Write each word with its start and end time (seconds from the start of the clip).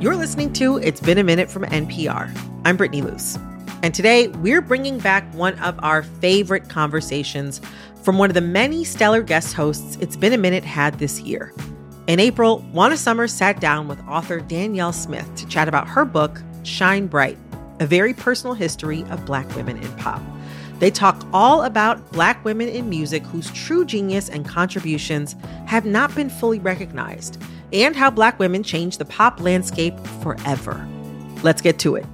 You're 0.00 0.16
listening 0.16 0.52
to 0.54 0.76
It's 0.78 1.00
Been 1.00 1.18
a 1.18 1.24
Minute 1.24 1.48
from 1.48 1.62
NPR. 1.64 2.28
I'm 2.64 2.76
Brittany 2.76 3.00
Luce. 3.00 3.38
And 3.82 3.94
today 3.94 4.26
we're 4.28 4.60
bringing 4.60 4.98
back 4.98 5.24
one 5.32 5.58
of 5.60 5.78
our 5.82 6.02
favorite 6.02 6.68
conversations 6.68 7.60
from 8.02 8.18
one 8.18 8.28
of 8.28 8.34
the 8.34 8.40
many 8.40 8.84
stellar 8.84 9.22
guest 9.22 9.54
hosts 9.54 9.96
It's 10.00 10.16
Been 10.16 10.32
a 10.32 10.36
Minute 10.36 10.64
had 10.64 10.98
this 10.98 11.20
year. 11.20 11.54
In 12.08 12.18
April, 12.20 12.58
Juana 12.72 12.96
Summers 12.96 13.32
sat 13.32 13.60
down 13.60 13.86
with 13.86 13.98
author 14.08 14.40
Danyel 14.40 14.92
Smith 14.92 15.32
to 15.36 15.46
chat 15.46 15.68
about 15.68 15.88
her 15.88 16.04
book, 16.04 16.42
Shine 16.64 17.06
Bright 17.06 17.38
A 17.78 17.86
Very 17.86 18.12
Personal 18.12 18.54
History 18.54 19.04
of 19.04 19.24
Black 19.24 19.48
Women 19.54 19.78
in 19.78 19.92
Pop. 19.96 20.20
They 20.80 20.90
talk 20.90 21.24
all 21.32 21.62
about 21.62 22.12
Black 22.12 22.44
women 22.44 22.68
in 22.68 22.90
music 22.90 23.22
whose 23.22 23.50
true 23.52 23.84
genius 23.84 24.28
and 24.28 24.44
contributions 24.44 25.36
have 25.66 25.86
not 25.86 26.14
been 26.16 26.28
fully 26.28 26.58
recognized 26.58 27.40
and 27.74 27.94
how 27.94 28.08
Black 28.10 28.38
women 28.38 28.62
changed 28.62 28.98
the 29.00 29.04
pop 29.04 29.40
landscape 29.40 29.98
forever. 30.22 30.88
Let's 31.42 31.60
get 31.60 31.78
to 31.80 31.96
it. 31.96 32.06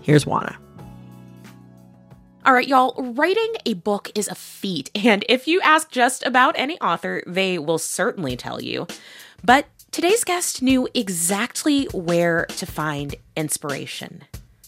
Here's 0.00 0.24
Juana. 0.24 0.56
All 2.46 2.54
right, 2.54 2.66
y'all, 2.66 2.94
writing 3.12 3.52
a 3.66 3.74
book 3.74 4.10
is 4.14 4.28
a 4.28 4.34
feat. 4.34 4.90
And 4.94 5.24
if 5.28 5.46
you 5.46 5.60
ask 5.60 5.90
just 5.90 6.24
about 6.24 6.54
any 6.56 6.80
author, 6.80 7.22
they 7.26 7.58
will 7.58 7.76
certainly 7.76 8.36
tell 8.36 8.62
you. 8.62 8.86
But 9.44 9.66
today's 9.90 10.24
guest 10.24 10.62
knew 10.62 10.88
exactly 10.94 11.84
where 11.92 12.46
to 12.56 12.64
find 12.64 13.14
inspiration. 13.36 14.24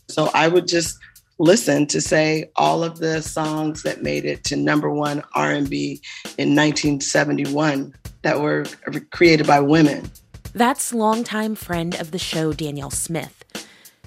So 0.08 0.30
I 0.34 0.48
would 0.48 0.68
just 0.68 0.98
listen 1.38 1.86
to 1.86 2.02
say 2.02 2.50
all 2.56 2.84
of 2.84 2.98
the 2.98 3.22
songs 3.22 3.82
that 3.84 4.02
made 4.02 4.26
it 4.26 4.44
to 4.44 4.56
number 4.56 4.90
one 4.90 5.22
R&B 5.34 6.02
in 6.36 6.54
1971 6.54 7.94
that 8.20 8.40
were 8.40 8.66
created 9.10 9.46
by 9.46 9.60
women. 9.60 10.10
That's 10.52 10.92
longtime 10.92 11.54
friend 11.54 11.94
of 11.94 12.10
the 12.10 12.18
show, 12.18 12.52
Danyel 12.52 12.92
Smith. 12.92 13.44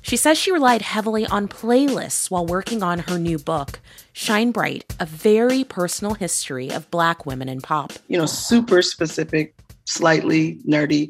She 0.02 0.18
says 0.18 0.38
she 0.38 0.52
relied 0.52 0.81
heavily 0.81 1.26
on 1.26 1.48
playlists 1.48 2.30
while 2.30 2.45
working 2.45 2.84
on 2.84 3.00
her 3.00 3.18
new 3.18 3.40
book, 3.40 3.80
Shine 4.12 4.52
Bright 4.52 4.94
A 5.00 5.06
Very 5.06 5.64
Personal 5.64 6.16
History 6.16 6.70
of 6.70 6.92
Black 6.92 7.26
Women 7.26 7.48
in 7.48 7.62
Pop. 7.62 7.94
You 8.09 8.18
know, 8.18 8.26
super 8.26 8.81
specific, 8.81 9.56
slightly 9.86 10.59
nerdy 10.68 11.09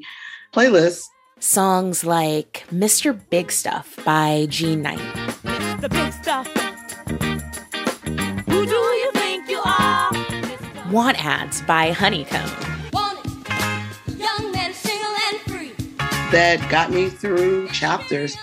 playlists. 0.53 1.05
Songs 1.39 2.03
like 2.03 2.65
Mr. 2.71 3.19
Big 3.31 3.51
Stuff 3.51 3.97
by 4.05 4.45
Jean 4.49 4.83
Knight. 4.83 4.99
Mr. 5.43 5.89
Big 5.89 6.13
Stuff. 6.13 6.47
Who 8.47 8.65
do 8.65 8.75
you 8.75 9.11
think 9.13 9.49
you 9.49 9.59
are? 9.65 10.11
Want 10.91 11.25
Ads 11.25 11.63
by 11.63 11.91
Honey 11.91 12.25
Cone. 12.25 12.72
That 16.33 16.67
got 16.67 16.89
me 16.89 17.09
through 17.09 17.67
chapters. 17.69 18.35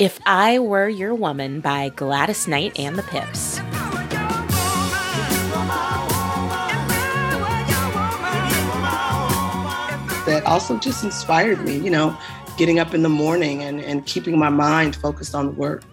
If 0.00 0.18
I 0.26 0.58
Were 0.58 0.88
Your 0.88 1.14
Woman 1.14 1.60
by 1.60 1.90
Gladys 1.90 2.48
Knight 2.48 2.76
and 2.76 2.98
the 2.98 3.04
Pips. 3.04 3.58
That 10.26 10.42
also 10.46 10.78
just 10.78 11.04
inspired 11.04 11.64
me, 11.64 11.78
you 11.78 11.90
know, 11.90 12.18
getting 12.56 12.80
up 12.80 12.92
in 12.92 13.04
the 13.04 13.08
morning 13.08 13.62
and, 13.62 13.80
and 13.80 14.04
keeping 14.04 14.36
my 14.36 14.48
mind 14.48 14.96
focused 14.96 15.32
on 15.32 15.46
the 15.46 15.52
work. 15.52 15.84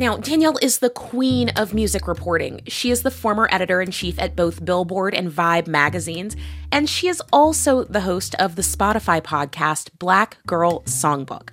Now, 0.00 0.16
Danyel 0.16 0.56
is 0.62 0.78
the 0.78 0.88
queen 0.88 1.50
of 1.50 1.74
music 1.74 2.08
reporting. 2.08 2.62
She 2.66 2.90
is 2.90 3.02
the 3.02 3.10
former 3.10 3.50
editor 3.52 3.82
in 3.82 3.90
chief 3.90 4.18
at 4.18 4.34
both 4.34 4.64
Billboard 4.64 5.12
and 5.12 5.30
Vibe 5.30 5.66
magazines, 5.66 6.36
and 6.72 6.88
she 6.88 7.06
is 7.06 7.20
also 7.30 7.84
the 7.84 8.00
host 8.00 8.34
of 8.36 8.56
the 8.56 8.62
Spotify 8.62 9.20
podcast 9.20 9.90
Black 9.98 10.38
Girl 10.46 10.80
Songbook. 10.84 11.50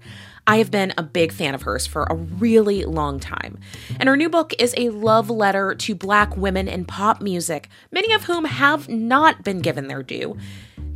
I 0.48 0.60
have 0.60 0.72
been 0.72 0.94
a 0.98 1.04
big 1.04 1.34
fan 1.34 1.56
of 1.56 1.64
hers 1.64 1.86
for 1.86 2.04
a 2.04 2.16
really 2.16 2.86
long 2.86 3.20
time. 3.20 3.60
And 4.00 4.08
her 4.08 4.16
new 4.16 4.30
book 4.30 4.54
is 4.58 4.74
a 4.78 4.92
love 4.92 5.30
letter 5.30 5.76
to 5.76 5.94
Black 5.94 6.38
women 6.38 6.70
in 6.70 6.86
pop 6.86 7.20
music, 7.20 7.68
many 7.92 8.14
of 8.14 8.24
whom 8.24 8.46
have 8.46 8.88
not 8.88 9.44
been 9.44 9.60
given 9.60 9.90
their 9.90 10.04
due. 10.04 10.38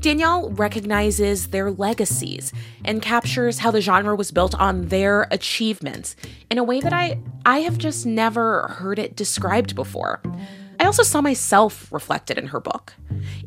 Danyel 0.02 0.58
recognizes 0.58 1.48
their 1.48 1.70
legacies 1.70 2.52
and 2.84 3.04
captures 3.04 3.60
how 3.60 3.70
the 3.70 3.82
genre 3.82 4.16
was 4.16 4.32
built 4.32 4.56
on 4.56 4.88
their 4.88 5.28
achievements 5.30 6.16
in 6.50 6.58
a 6.58 6.64
way 6.64 6.82
that 6.82 6.92
I, 6.92 7.20
I 7.46 7.60
have 7.60 7.78
just 7.78 8.04
never 8.08 8.68
heard 8.80 8.98
it 8.98 9.16
described 9.16 9.76
before. 9.76 10.20
I 10.80 10.86
also 10.86 11.04
saw 11.04 11.22
myself 11.22 11.92
reflected 11.94 12.40
in 12.40 12.48
her 12.48 12.60
book. 12.60 12.96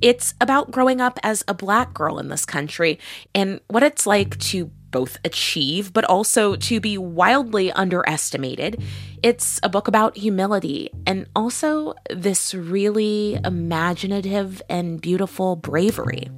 It's 0.00 0.34
about 0.40 0.70
growing 0.70 1.00
up 1.00 1.18
as 1.24 1.42
a 1.48 1.54
black 1.54 1.92
girl 1.92 2.20
in 2.20 2.28
this 2.28 2.44
country 2.44 3.00
and 3.34 3.60
what 3.66 3.82
it's 3.82 4.06
like 4.06 4.38
to 4.38 4.70
both 4.92 5.18
achieve, 5.24 5.92
but 5.92 6.04
also 6.04 6.54
to 6.54 6.78
be 6.78 6.96
wildly 6.96 7.72
underestimated. 7.72 8.80
It's 9.24 9.58
a 9.64 9.68
book 9.68 9.88
about 9.88 10.16
humility 10.16 10.90
and 11.04 11.26
also 11.34 11.94
this 12.10 12.54
really 12.54 13.40
imaginative 13.44 14.62
and 14.70 15.00
beautiful 15.00 15.56
bravery. 15.56 16.30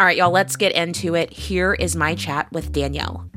All 0.00 0.06
right, 0.06 0.16
y'all, 0.16 0.30
let's 0.30 0.56
get 0.56 0.72
into 0.72 1.14
it. 1.14 1.30
Here 1.30 1.74
is 1.74 1.94
my 1.94 2.14
chat 2.14 2.50
with 2.50 2.72
Danyel. 2.72 3.28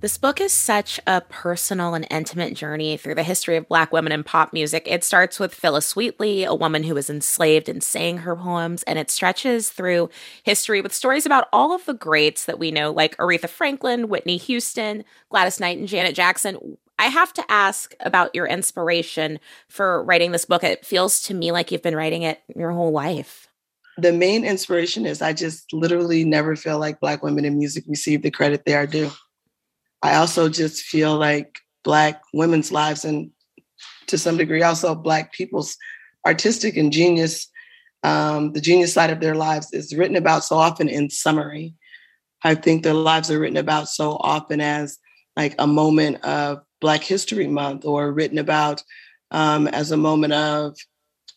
This 0.00 0.18
book 0.18 0.38
is 0.38 0.52
such 0.52 1.00
a 1.06 1.22
personal 1.22 1.94
and 1.94 2.06
intimate 2.10 2.52
journey 2.52 2.98
through 2.98 3.14
the 3.14 3.22
history 3.22 3.56
of 3.56 3.66
Black 3.70 3.90
women 3.90 4.12
in 4.12 4.22
pop 4.22 4.52
music. 4.52 4.86
It 4.86 5.02
starts 5.02 5.40
with 5.40 5.54
Phillis 5.54 5.96
Wheatley, 5.96 6.44
a 6.44 6.54
woman 6.54 6.82
who 6.82 6.94
was 6.94 7.08
enslaved 7.08 7.70
and 7.70 7.82
sang 7.82 8.18
her 8.18 8.36
poems, 8.36 8.82
and 8.82 8.98
it 8.98 9.10
stretches 9.10 9.70
through 9.70 10.10
history 10.42 10.82
with 10.82 10.92
stories 10.92 11.24
about 11.24 11.48
all 11.50 11.74
of 11.74 11.86
the 11.86 11.94
greats 11.94 12.44
that 12.44 12.58
we 12.58 12.70
know, 12.70 12.92
like 12.92 13.16
Aretha 13.16 13.48
Franklin, 13.48 14.10
Whitney 14.10 14.36
Houston, 14.36 15.04
Gladys 15.30 15.58
Knight, 15.58 15.78
and 15.78 15.88
Janet 15.88 16.14
Jackson. 16.14 16.76
I 16.98 17.06
have 17.06 17.32
to 17.32 17.50
ask 17.50 17.94
about 18.00 18.34
your 18.34 18.46
inspiration 18.46 19.40
for 19.68 20.04
writing 20.04 20.32
this 20.32 20.44
book. 20.44 20.62
It 20.62 20.84
feels 20.84 21.22
to 21.22 21.32
me 21.32 21.50
like 21.50 21.72
you've 21.72 21.80
been 21.80 21.96
writing 21.96 22.20
it 22.20 22.42
your 22.54 22.72
whole 22.72 22.92
life 22.92 23.48
the 23.96 24.12
main 24.12 24.44
inspiration 24.44 25.06
is 25.06 25.22
I 25.22 25.32
just 25.32 25.72
literally 25.72 26.24
never 26.24 26.56
feel 26.56 26.78
like 26.78 27.00
Black 27.00 27.22
women 27.22 27.44
in 27.44 27.58
music 27.58 27.84
receive 27.86 28.22
the 28.22 28.30
credit 28.30 28.64
they 28.64 28.74
are 28.74 28.86
due. 28.86 29.10
I 30.02 30.16
also 30.16 30.48
just 30.48 30.82
feel 30.82 31.16
like 31.16 31.58
Black 31.84 32.22
women's 32.32 32.72
lives 32.72 33.04
and 33.04 33.30
to 34.08 34.18
some 34.18 34.36
degree 34.36 34.62
also 34.62 34.94
Black 34.94 35.32
people's 35.32 35.76
artistic 36.26 36.76
and 36.76 36.92
genius, 36.92 37.48
um, 38.02 38.52
the 38.52 38.60
genius 38.60 38.92
side 38.92 39.10
of 39.10 39.20
their 39.20 39.34
lives 39.34 39.72
is 39.72 39.94
written 39.94 40.16
about 40.16 40.44
so 40.44 40.56
often 40.56 40.88
in 40.88 41.10
summary. 41.10 41.74
I 42.42 42.54
think 42.54 42.82
their 42.82 42.94
lives 42.94 43.30
are 43.30 43.38
written 43.38 43.56
about 43.56 43.88
so 43.88 44.12
often 44.20 44.60
as 44.60 44.98
like 45.36 45.54
a 45.58 45.66
moment 45.66 46.22
of 46.24 46.62
Black 46.80 47.02
History 47.02 47.46
Month 47.46 47.84
or 47.84 48.12
written 48.12 48.38
about 48.38 48.82
um, 49.30 49.66
as 49.68 49.90
a 49.90 49.96
moment 49.96 50.32
of 50.32 50.76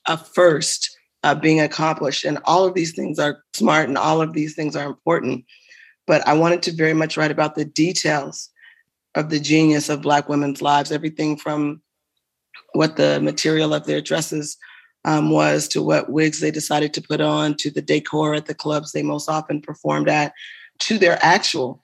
a 0.08 0.18
first 0.18 0.97
uh, 1.24 1.36
being 1.36 1.60
accomplished. 1.60 2.26
And 2.26 2.40
all 2.46 2.66
of 2.66 2.74
these 2.74 2.94
things 2.94 3.20
are 3.20 3.44
smart 3.54 3.88
and 3.88 3.98
all 3.98 4.22
of 4.22 4.34
these 4.34 4.56
things 4.56 4.76
are 4.76 4.88
important. 4.88 5.46
But 6.06 6.26
I 6.28 6.34
wanted 6.34 6.64
to 6.64 6.72
very 6.72 6.94
much 6.94 7.18
write 7.18 7.32
about 7.32 7.56
the 7.56 7.66
details 7.66 8.50
of 9.16 9.30
the 9.30 9.40
genius 9.40 9.90
of 9.90 10.02
Black 10.02 10.30
women's 10.30 10.62
lives, 10.62 10.92
everything 10.92 11.38
from 11.38 11.82
what 12.74 12.96
the 12.96 13.20
material 13.20 13.74
of 13.74 13.86
their 13.86 14.02
dresses 14.02 14.58
um, 15.06 15.32
was 15.32 15.68
to 15.70 15.82
what 15.82 16.12
wigs 16.12 16.40
they 16.40 16.52
decided 16.52 16.94
to 16.94 17.02
put 17.02 17.22
on 17.22 17.56
to 17.56 17.72
the 17.72 17.82
decor 17.82 18.36
at 18.36 18.46
the 18.46 18.54
clubs 18.54 18.92
they 18.92 19.04
most 19.04 19.30
often 19.30 19.62
performed 19.62 20.10
at 20.10 20.34
to 20.80 20.98
their 20.98 21.18
actual 21.22 21.82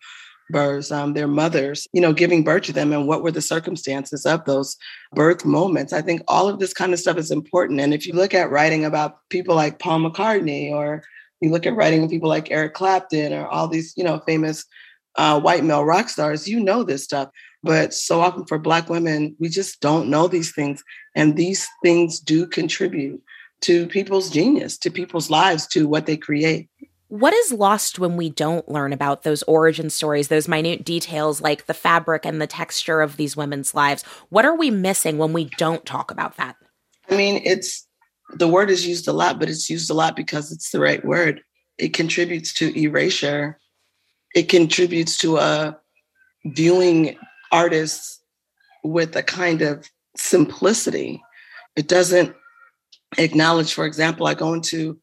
births, 0.49 0.91
um, 0.91 1.13
their 1.13 1.27
mothers, 1.27 1.87
you 1.93 2.01
know, 2.01 2.13
giving 2.13 2.43
birth 2.43 2.63
to 2.63 2.73
them 2.73 2.93
and 2.93 3.07
what 3.07 3.23
were 3.23 3.31
the 3.31 3.41
circumstances 3.41 4.25
of 4.25 4.45
those 4.45 4.77
birth 5.13 5.45
moments. 5.45 5.93
I 5.93 6.01
think 6.01 6.21
all 6.27 6.47
of 6.47 6.59
this 6.59 6.73
kind 6.73 6.93
of 6.93 6.99
stuff 6.99 7.17
is 7.17 7.31
important. 7.31 7.79
And 7.79 7.93
if 7.93 8.05
you 8.05 8.13
look 8.13 8.33
at 8.33 8.51
writing 8.51 8.85
about 8.85 9.17
people 9.29 9.55
like 9.55 9.79
Paul 9.79 9.99
McCartney 9.99 10.71
or 10.71 11.03
you 11.41 11.49
look 11.49 11.65
at 11.65 11.75
writing 11.75 12.07
people 12.09 12.29
like 12.29 12.51
Eric 12.51 12.73
Clapton 12.73 13.33
or 13.33 13.47
all 13.47 13.67
these, 13.67 13.93
you 13.97 14.03
know, 14.03 14.19
famous 14.25 14.65
uh, 15.15 15.39
white 15.39 15.63
male 15.63 15.85
rock 15.85 16.09
stars, 16.09 16.47
you 16.47 16.59
know 16.59 16.83
this 16.83 17.03
stuff. 17.03 17.29
But 17.63 17.93
so 17.93 18.19
often 18.19 18.45
for 18.45 18.59
Black 18.59 18.89
women, 18.89 19.35
we 19.39 19.49
just 19.49 19.79
don't 19.79 20.09
know 20.09 20.27
these 20.27 20.53
things. 20.53 20.83
And 21.15 21.35
these 21.35 21.67
things 21.83 22.19
do 22.19 22.45
contribute 22.45 23.21
to 23.61 23.87
people's 23.87 24.29
genius, 24.29 24.77
to 24.79 24.91
people's 24.91 25.29
lives, 25.29 25.67
to 25.67 25.87
what 25.87 26.05
they 26.05 26.17
create. 26.17 26.69
What 27.13 27.35
is 27.35 27.53
lost 27.53 27.99
when 27.99 28.17
we 28.17 28.31
don't 28.31 28.67
learn 28.67 28.91
about 28.91 29.21
those 29.21 29.43
origin 29.43 29.91
stories, 29.91 30.29
those 30.29 30.47
minute 30.47 30.83
details 30.83 31.41
like 31.41 31.67
the 31.67 31.73
fabric 31.75 32.25
and 32.25 32.41
the 32.41 32.47
texture 32.47 33.01
of 33.01 33.17
these 33.17 33.37
women's 33.37 33.75
lives? 33.75 34.01
What 34.29 34.45
are 34.45 34.57
we 34.57 34.71
missing 34.71 35.19
when 35.19 35.31
we 35.31 35.51
don't 35.59 35.85
talk 35.85 36.09
about 36.09 36.37
that? 36.37 36.55
I 37.11 37.15
mean, 37.15 37.43
it's 37.45 37.87
the 38.33 38.47
word 38.47 38.71
is 38.71 38.87
used 38.87 39.07
a 39.07 39.13
lot, 39.13 39.37
but 39.37 39.47
it's 39.47 39.69
used 39.69 39.91
a 39.91 39.93
lot 39.93 40.15
because 40.15 40.51
it's 40.51 40.71
the 40.71 40.79
right 40.79 41.05
word. 41.05 41.43
It 41.77 41.93
contributes 41.93 42.51
to 42.55 42.75
erasure. 42.75 43.59
It 44.33 44.49
contributes 44.49 45.15
to 45.17 45.37
a 45.37 45.39
uh, 45.39 45.73
viewing 46.47 47.15
artists 47.51 48.23
with 48.83 49.15
a 49.15 49.21
kind 49.21 49.61
of 49.61 49.87
simplicity. 50.17 51.21
It 51.75 51.87
doesn't 51.87 52.35
acknowledge, 53.19 53.75
for 53.75 53.85
example, 53.85 54.25
I 54.25 54.33
go 54.33 54.55
into 54.55 54.99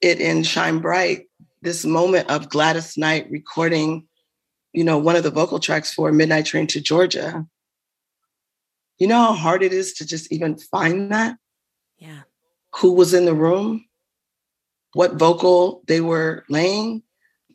it 0.00 0.20
in 0.20 0.44
Shine 0.44 0.78
Bright 0.78 1.26
this 1.62 1.84
moment 1.84 2.28
of 2.28 2.48
Gladys 2.48 2.98
Knight 2.98 3.30
recording, 3.30 4.06
you 4.72 4.84
know, 4.84 4.98
one 4.98 5.16
of 5.16 5.22
the 5.22 5.30
vocal 5.30 5.60
tracks 5.60 5.94
for 5.94 6.12
Midnight 6.12 6.44
Train 6.44 6.66
to 6.68 6.80
Georgia. 6.80 7.46
You 8.98 9.06
know 9.06 9.18
how 9.18 9.32
hard 9.32 9.62
it 9.62 9.72
is 9.72 9.94
to 9.94 10.06
just 10.06 10.30
even 10.32 10.58
find 10.58 11.12
that? 11.12 11.36
Yeah. 11.98 12.22
Who 12.76 12.92
was 12.92 13.14
in 13.14 13.24
the 13.24 13.34
room? 13.34 13.84
What 14.94 15.14
vocal 15.14 15.82
they 15.86 16.00
were 16.00 16.44
laying? 16.48 17.02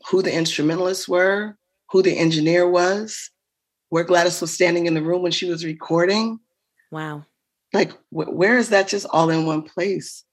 Who 0.09 0.21
the 0.21 0.33
instrumentalists 0.33 1.07
were? 1.07 1.57
Who 1.91 2.01
the 2.01 2.17
engineer 2.17 2.67
was? 2.67 3.29
Where 3.89 4.03
Gladys 4.03 4.41
was 4.41 4.53
standing 4.53 4.85
in 4.85 4.93
the 4.93 5.01
room 5.01 5.21
when 5.21 5.31
she 5.31 5.49
was 5.49 5.65
recording? 5.65 6.39
Wow. 6.91 7.25
Like, 7.73 7.91
wh- 8.09 8.33
where 8.33 8.57
is 8.57 8.69
that 8.69 8.87
just 8.87 9.05
all 9.11 9.29
in 9.29 9.45
one 9.45 9.63
place? 9.63 10.23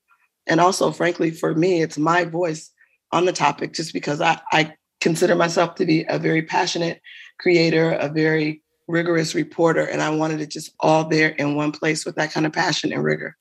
And 0.47 0.61
also, 0.61 0.91
frankly, 0.93 1.31
for 1.31 1.55
me, 1.55 1.83
it's 1.83 1.99
my 1.99 2.25
voice 2.25 2.71
on 3.15 3.25
the 3.25 3.33
topic 3.33 3.73
just 3.73 3.93
because 3.93 4.21
I, 4.21 4.41
I 4.53 4.75
consider 5.01 5.35
myself 5.37 5.77
to 5.77 5.87
be 5.87 6.05
a 6.09 6.19
very 6.19 6.43
passionate 6.43 7.01
creator, 7.39 7.93
a 7.93 8.09
very 8.09 8.63
rigorous 8.89 9.35
reporter, 9.35 9.85
and 9.85 10.03
I 10.03 10.11
wanted 10.11 10.41
it 10.41 10.51
just 10.51 10.73
all 10.81 11.05
there 11.09 11.29
in 11.29 11.55
one 11.55 11.73
place 11.73 12.05
with 12.05 12.17
that 12.17 12.33
kind 12.33 12.45
of 12.45 12.53
passion 12.53 12.93
and 12.93 13.05
rigor. 13.05 13.37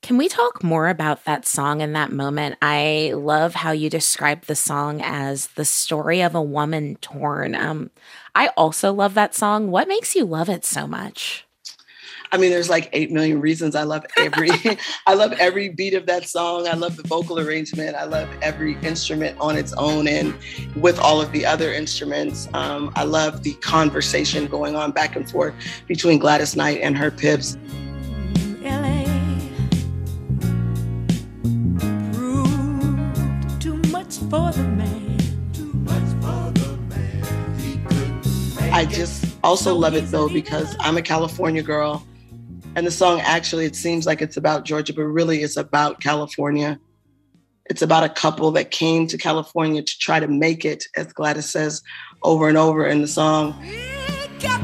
Can 0.00 0.16
we 0.16 0.28
talk 0.28 0.62
more 0.62 0.88
about 0.88 1.24
that 1.24 1.44
song 1.44 1.80
in 1.80 1.92
that 1.94 2.12
moment? 2.12 2.56
I 2.62 3.12
love 3.16 3.54
how 3.54 3.72
you 3.72 3.90
describe 3.90 4.42
the 4.42 4.54
song 4.54 5.00
as 5.02 5.48
the 5.48 5.64
story 5.64 6.20
of 6.20 6.36
a 6.36 6.42
woman 6.42 6.96
torn. 7.00 7.56
Um, 7.56 7.90
I 8.34 8.48
also 8.56 8.92
love 8.92 9.14
that 9.14 9.34
song. 9.34 9.72
What 9.72 9.88
makes 9.88 10.14
you 10.14 10.24
love 10.24 10.48
it 10.48 10.64
so 10.64 10.86
much? 10.86 11.47
I 12.30 12.36
mean, 12.36 12.50
there's 12.50 12.68
like 12.68 12.88
eight 12.92 13.10
million 13.10 13.40
reasons. 13.40 13.74
I 13.74 13.84
love 13.84 14.04
every, 14.18 14.50
I 15.06 15.14
love 15.14 15.32
every 15.34 15.70
beat 15.70 15.94
of 15.94 16.06
that 16.06 16.28
song. 16.28 16.68
I 16.68 16.74
love 16.74 16.96
the 16.96 17.02
vocal 17.04 17.38
arrangement. 17.38 17.96
I 17.96 18.04
love 18.04 18.28
every 18.42 18.76
instrument 18.82 19.38
on 19.40 19.56
its 19.56 19.72
own 19.74 20.06
and 20.08 20.34
with 20.76 20.98
all 20.98 21.20
of 21.20 21.32
the 21.32 21.46
other 21.46 21.72
instruments. 21.72 22.48
Um, 22.52 22.92
I 22.96 23.04
love 23.04 23.42
the 23.42 23.54
conversation 23.54 24.46
going 24.46 24.76
on 24.76 24.92
back 24.92 25.16
and 25.16 25.28
forth 25.30 25.54
between 25.86 26.18
Gladys 26.18 26.54
Knight 26.54 26.80
and 26.82 26.96
her 26.98 27.10
pips. 27.10 27.56
I 38.70 38.84
just 38.84 39.36
also 39.42 39.74
love 39.74 39.94
it 39.94 40.02
though 40.02 40.28
because 40.28 40.76
I'm 40.78 40.98
a 40.98 41.02
California 41.02 41.62
girl 41.62 42.06
and 42.74 42.86
the 42.86 42.90
song 42.90 43.20
actually, 43.20 43.64
it 43.64 43.76
seems 43.76 44.06
like 44.06 44.22
it's 44.22 44.36
about 44.36 44.64
Georgia, 44.64 44.92
but 44.92 45.02
really 45.02 45.42
it's 45.42 45.56
about 45.56 46.00
California. 46.00 46.78
It's 47.66 47.82
about 47.82 48.04
a 48.04 48.08
couple 48.08 48.50
that 48.52 48.70
came 48.70 49.06
to 49.08 49.18
California 49.18 49.82
to 49.82 49.98
try 49.98 50.20
to 50.20 50.28
make 50.28 50.64
it, 50.64 50.84
as 50.96 51.12
Gladys 51.12 51.50
says 51.50 51.82
over 52.22 52.48
and 52.48 52.56
over 52.56 52.86
in 52.86 53.02
the 53.02 53.08
song. 53.08 53.52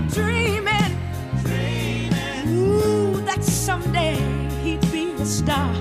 Dreaming, 0.08 0.98
dreaming. 1.42 2.48
Ooh, 2.48 3.20
that 3.22 3.42
someday 3.42 4.14
he'd 4.62 4.80
be 4.92 5.10
a 5.10 5.26
star. 5.26 5.74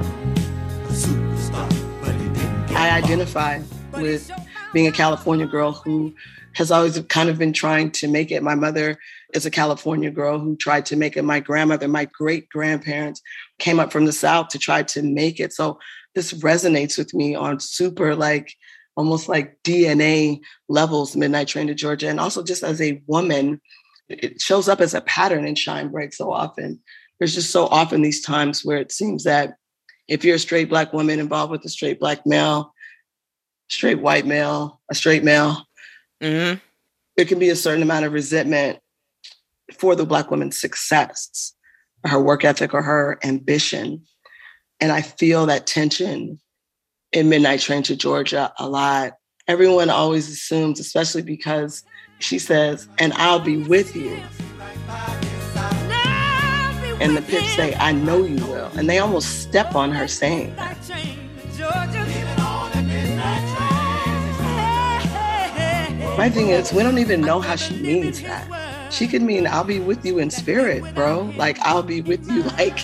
I 2.75 2.89
identify 2.97 3.61
with 3.93 4.29
being 4.73 4.87
a 4.87 4.91
California 4.91 5.45
girl 5.45 5.71
who 5.71 6.13
has 6.53 6.71
always 6.71 6.99
kind 7.01 7.29
of 7.29 7.37
been 7.37 7.53
trying 7.53 7.91
to 7.91 8.07
make 8.07 8.31
it. 8.31 8.43
My 8.43 8.55
mother 8.55 8.97
is 9.35 9.45
a 9.45 9.51
California 9.51 10.11
girl 10.11 10.39
who 10.39 10.55
tried 10.55 10.85
to 10.87 10.95
make 10.95 11.17
it. 11.17 11.23
My 11.23 11.39
grandmother, 11.39 11.87
my 11.87 12.05
great 12.05 12.49
grandparents 12.49 13.21
came 13.59 13.79
up 13.79 13.91
from 13.91 14.05
the 14.05 14.11
South 14.11 14.49
to 14.49 14.59
try 14.59 14.83
to 14.83 15.01
make 15.01 15.39
it. 15.39 15.53
So 15.53 15.79
this 16.15 16.33
resonates 16.33 16.97
with 16.97 17.13
me 17.13 17.35
on 17.35 17.59
super 17.59 18.15
like 18.15 18.53
almost 18.95 19.27
like 19.27 19.57
DNA 19.63 20.39
levels, 20.69 21.15
Midnight 21.15 21.47
Train 21.47 21.67
to 21.67 21.73
Georgia. 21.73 22.09
And 22.09 22.19
also 22.19 22.43
just 22.43 22.63
as 22.63 22.81
a 22.81 23.01
woman, 23.07 23.59
it 24.09 24.41
shows 24.41 24.69
up 24.69 24.81
as 24.81 24.93
a 24.93 25.01
pattern 25.01 25.45
in 25.45 25.55
Shine 25.55 25.89
Bright 25.89 26.13
so 26.13 26.31
often. 26.31 26.79
There's 27.17 27.33
just 27.33 27.51
so 27.51 27.67
often 27.67 28.01
these 28.01 28.21
times 28.21 28.63
where 28.63 28.77
it 28.77 28.91
seems 28.91 29.23
that 29.23 29.55
if 30.07 30.23
you're 30.23 30.35
a 30.35 30.39
straight 30.39 30.69
black 30.69 30.93
woman 30.93 31.19
involved 31.19 31.51
with 31.51 31.65
a 31.65 31.69
straight 31.69 31.99
black 31.99 32.25
male, 32.25 32.73
straight 33.69 34.01
white 34.01 34.25
male, 34.25 34.81
a 34.91 34.95
straight 34.95 35.23
male, 35.23 35.65
mm-hmm. 36.21 36.59
there 37.15 37.25
can 37.25 37.39
be 37.39 37.49
a 37.49 37.55
certain 37.55 37.81
amount 37.81 38.05
of 38.05 38.13
resentment 38.13 38.79
for 39.77 39.95
the 39.95 40.05
Black 40.05 40.31
woman's 40.31 40.59
success, 40.59 41.53
her 42.05 42.19
work 42.19 42.45
ethic 42.45 42.73
or 42.73 42.81
her 42.81 43.19
ambition. 43.23 44.03
And 44.79 44.91
I 44.91 45.01
feel 45.01 45.45
that 45.45 45.67
tension 45.67 46.39
in 47.11 47.29
Midnight 47.29 47.59
Train 47.59 47.83
to 47.83 47.95
Georgia 47.95 48.53
a 48.57 48.67
lot. 48.67 49.13
Everyone 49.47 49.89
always 49.89 50.29
assumes, 50.29 50.79
especially 50.79 51.21
because 51.21 51.83
she 52.19 52.39
says, 52.39 52.87
and 52.97 53.13
I'll 53.13 53.39
be 53.39 53.57
with 53.57 53.95
you. 53.95 54.19
And 57.01 57.17
the 57.17 57.21
Pips 57.21 57.53
say, 57.55 57.75
I 57.75 57.91
know 57.91 58.23
you 58.23 58.45
will. 58.45 58.71
And 58.77 58.89
they 58.89 58.99
almost 58.99 59.41
step 59.41 59.75
on 59.75 59.91
her 59.91 60.07
saying 60.07 60.55
that. 60.55 60.77
My 66.17 66.29
thing 66.29 66.49
is, 66.49 66.71
we 66.71 66.83
don't 66.83 66.99
even 66.99 67.21
know 67.21 67.41
how 67.41 67.55
she 67.55 67.75
means 67.81 68.21
that 68.21 68.62
she 68.93 69.07
could 69.07 69.23
mean 69.23 69.47
I'll 69.47 69.63
be 69.63 69.79
with 69.79 70.05
you 70.05 70.19
in 70.19 70.29
spirit, 70.29 70.83
bro. 70.93 71.33
Like 71.35 71.59
I'll 71.61 71.81
be 71.81 72.01
with 72.01 72.29
you 72.29 72.43
like 72.57 72.79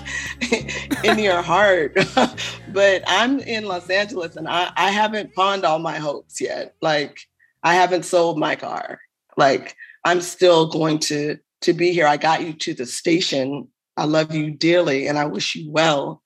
in 1.06 1.20
your 1.20 1.42
heart. 1.44 1.96
but 2.74 3.04
I'm 3.08 3.40
in 3.40 3.66
Los 3.66 3.90
Angeles 3.90 4.36
and 4.36 4.48
I, 4.48 4.72
I 4.76 4.90
haven't 4.90 5.36
pawned 5.36 5.66
all 5.66 5.78
my 5.78 5.98
hopes 5.98 6.42
yet. 6.42 6.74
Like 6.82 7.20
I 7.64 7.76
haven't 7.76 8.06
sold 8.06 8.40
my 8.40 8.56
car. 8.56 9.00
Like 9.38 9.76
I'm 10.04 10.22
still 10.22 10.68
going 10.68 10.98
to 11.00 11.38
to 11.62 11.74
be 11.74 11.92
here. 11.92 12.08
I 12.08 12.18
got 12.18 12.42
you 12.42 12.54
to 12.54 12.74
the 12.74 12.88
station. 12.88 13.68
I 13.96 14.06
love 14.06 14.34
you 14.34 14.50
dearly 14.52 15.08
and 15.08 15.18
I 15.18 15.26
wish 15.26 15.56
you 15.56 15.72
well. 15.72 16.24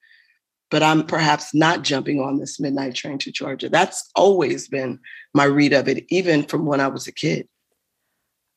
But 0.70 0.82
I'm 0.82 1.04
perhaps 1.04 1.54
not 1.54 1.82
jumping 1.82 2.20
on 2.20 2.38
this 2.38 2.58
midnight 2.58 2.94
train 2.94 3.18
to 3.18 3.30
Georgia. 3.30 3.68
That's 3.68 4.10
always 4.16 4.66
been 4.66 4.98
my 5.34 5.44
read 5.44 5.74
of 5.74 5.88
it, 5.88 6.06
even 6.08 6.42
from 6.42 6.64
when 6.64 6.80
I 6.80 6.88
was 6.88 7.06
a 7.06 7.12
kid. 7.12 7.48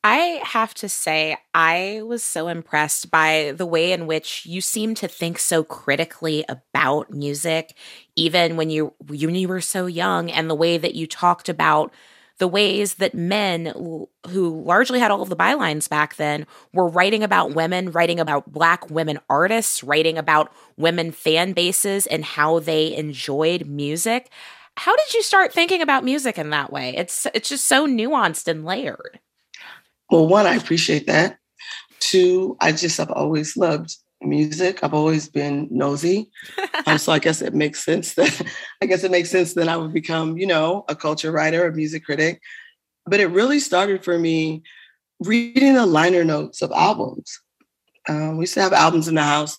I 0.10 0.40
have 0.44 0.74
to 0.76 0.88
say, 0.88 1.38
I 1.54 2.02
was 2.06 2.24
so 2.24 2.48
impressed 2.48 3.12
by 3.12 3.54
the 3.58 3.66
way 3.66 3.92
in 3.92 4.08
which 4.08 4.46
you 4.46 4.62
seem 4.62 4.96
to 4.96 5.08
think 5.08 5.38
so 5.38 5.64
critically 5.64 6.46
about 6.48 7.12
music, 7.12 7.76
even 8.16 8.56
when 8.56 8.70
you 8.70 8.94
when 9.06 9.36
you 9.36 9.48
were 9.50 9.60
so 9.60 9.86
young, 9.86 10.32
and 10.32 10.50
the 10.50 10.56
way 10.56 10.78
that 10.78 10.96
you 10.96 11.08
talked 11.08 11.50
about 11.50 11.94
the 12.40 12.48
ways 12.48 12.96
that 12.96 13.16
men 13.16 13.66
who 14.30 14.64
largely 14.64 15.00
had 15.00 15.10
all 15.12 15.24
of 15.24 15.30
the 15.30 15.36
bylines 15.36 15.90
back 15.90 16.16
then 16.16 16.46
were 16.72 16.88
writing 16.88 17.24
about 17.24 17.56
women, 17.56 17.92
writing 17.92 18.20
about 18.20 18.52
black 18.52 18.90
women 18.92 19.18
artists, 19.30 19.84
writing 19.84 20.18
about 20.20 20.54
women 20.78 21.12
fan 21.12 21.52
bases 21.54 22.06
and 22.08 22.24
how 22.24 22.60
they 22.60 22.96
enjoyed 22.96 23.66
music. 23.66 24.30
How 24.78 24.96
did 24.96 25.14
you 25.16 25.24
start 25.24 25.52
thinking 25.52 25.82
about 25.82 26.04
music 26.06 26.38
in 26.38 26.52
that 26.52 26.72
way? 26.72 26.96
It's 26.96 27.26
it's 27.34 27.50
just 27.50 27.66
so 27.66 27.88
nuanced 27.88 28.48
and 28.48 28.64
layered. 28.64 29.20
Well, 30.10 30.28
one, 30.28 30.46
I 30.46 30.56
appreciate 30.56 31.08
that. 31.08 31.38
Two, 32.00 32.58
I 32.62 32.72
just 32.72 32.98
have 32.98 33.12
always 33.12 33.58
loved 33.58 33.96
music. 34.22 34.84
I've 34.84 34.94
always 34.94 35.30
been 35.30 35.68
nosy. 35.70 36.30
um, 36.86 36.98
so 36.98 37.12
I 37.12 37.20
guess 37.20 37.42
it 37.42 37.54
makes 37.54 37.84
sense 37.84 38.14
that 38.16 38.42
I 38.82 38.86
guess 38.86 39.04
it 39.04 39.12
makes 39.12 39.30
sense 39.30 39.54
that 39.56 39.68
I 39.68 39.78
would 39.78 39.94
become, 39.94 40.38
you 40.38 40.48
know, 40.48 40.86
a 40.88 40.96
culture 40.96 41.32
writer, 41.32 41.68
a 41.68 41.74
music 41.74 42.06
critic. 42.06 42.42
But 43.06 43.20
it 43.20 43.28
really 43.28 43.60
started 43.60 44.04
for 44.04 44.18
me 44.18 44.64
reading 45.20 45.74
the 45.74 45.86
liner 45.86 46.24
notes 46.24 46.62
of 46.62 46.72
albums. 46.72 47.40
Um, 48.08 48.38
we 48.38 48.44
used 48.44 48.54
to 48.54 48.62
have 48.62 48.74
albums 48.74 49.08
in 49.08 49.16
the 49.16 49.24
house. 49.24 49.58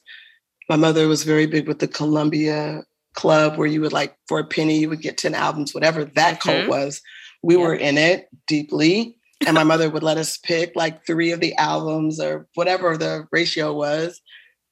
My 0.69 0.77
mother 0.77 1.09
was 1.09 1.25
very 1.25 1.47
big 1.47 1.67
with 1.67 1.79
the 1.79 1.89
Columbia 1.89 2.85
Club, 3.15 3.57
where 3.57 3.67
you 3.67 3.81
would 3.81 3.93
like 3.93 4.17
for 4.29 4.39
a 4.39 4.45
penny, 4.45 4.79
you 4.79 4.89
would 4.89 5.01
get 5.01 5.19
10 5.19 5.35
albums, 5.35 5.75
whatever 5.75 6.05
that 6.05 6.41
mm-hmm. 6.41 6.49
cult 6.49 6.69
was. 6.69 7.03
We 7.43 7.57
yeah. 7.57 7.63
were 7.63 7.75
in 7.75 7.99
it 7.99 8.29
deeply 8.47 9.18
and 9.47 9.55
my 9.55 9.65
mother 9.65 9.89
would 9.89 10.03
let 10.03 10.19
us 10.19 10.39
pick 10.39 10.73
like 10.75 11.07
three 11.07 11.31
of 11.31 11.41
the 11.41 11.55
albums 11.55 12.21
or 12.21 12.47
whatever 12.55 12.97
the 12.97 13.27
ratio 13.33 13.73
was. 13.73 14.21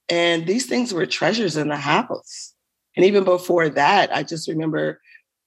And 0.09 0.45
these 0.45 0.65
things 0.65 0.93
were 0.93 1.05
treasures 1.05 1.57
in 1.57 1.69
the 1.69 1.77
house. 1.77 2.53
And 2.95 3.05
even 3.05 3.23
before 3.23 3.69
that, 3.69 4.13
I 4.15 4.23
just 4.23 4.47
remember 4.47 5.01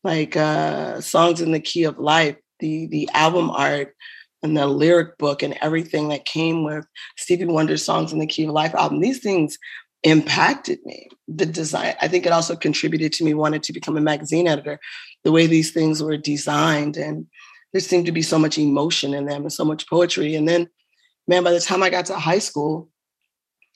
like 0.04 0.36
uh, 0.36 1.00
songs 1.00 1.40
in 1.40 1.52
the 1.52 1.60
key 1.60 1.84
of 1.84 1.98
life, 1.98 2.36
the 2.60 2.86
the 2.86 3.08
album 3.12 3.50
art 3.50 3.94
and 4.42 4.56
the 4.56 4.66
lyric 4.66 5.18
book 5.18 5.42
and 5.42 5.56
everything 5.60 6.08
that 6.08 6.24
came 6.24 6.64
with 6.64 6.86
Stevie 7.16 7.44
Wonder's 7.44 7.84
songs 7.84 8.12
in 8.12 8.18
the 8.18 8.26
key 8.26 8.44
of 8.44 8.50
life 8.50 8.74
album. 8.74 9.00
These 9.00 9.20
things 9.20 9.58
impacted 10.02 10.78
me. 10.84 11.08
The 11.28 11.46
design, 11.46 11.94
I 12.00 12.08
think 12.08 12.24
it 12.24 12.32
also 12.32 12.56
contributed 12.56 13.12
to 13.14 13.24
me 13.24 13.34
wanting 13.34 13.60
to 13.60 13.72
become 13.72 13.96
a 13.96 14.00
magazine 14.00 14.48
editor. 14.48 14.78
The 15.24 15.32
way 15.32 15.46
these 15.46 15.72
things 15.72 16.02
were 16.02 16.16
designed 16.16 16.96
and 16.96 17.26
there 17.72 17.80
seemed 17.80 18.06
to 18.06 18.12
be 18.12 18.22
so 18.22 18.38
much 18.38 18.58
emotion 18.58 19.14
in 19.14 19.26
them 19.26 19.42
and 19.42 19.52
so 19.52 19.64
much 19.64 19.88
poetry. 19.88 20.34
And 20.34 20.48
then, 20.48 20.68
man, 21.28 21.44
by 21.44 21.52
the 21.52 21.60
time 21.60 21.82
I 21.82 21.90
got 21.90 22.06
to 22.06 22.16
high 22.16 22.38
school, 22.38 22.88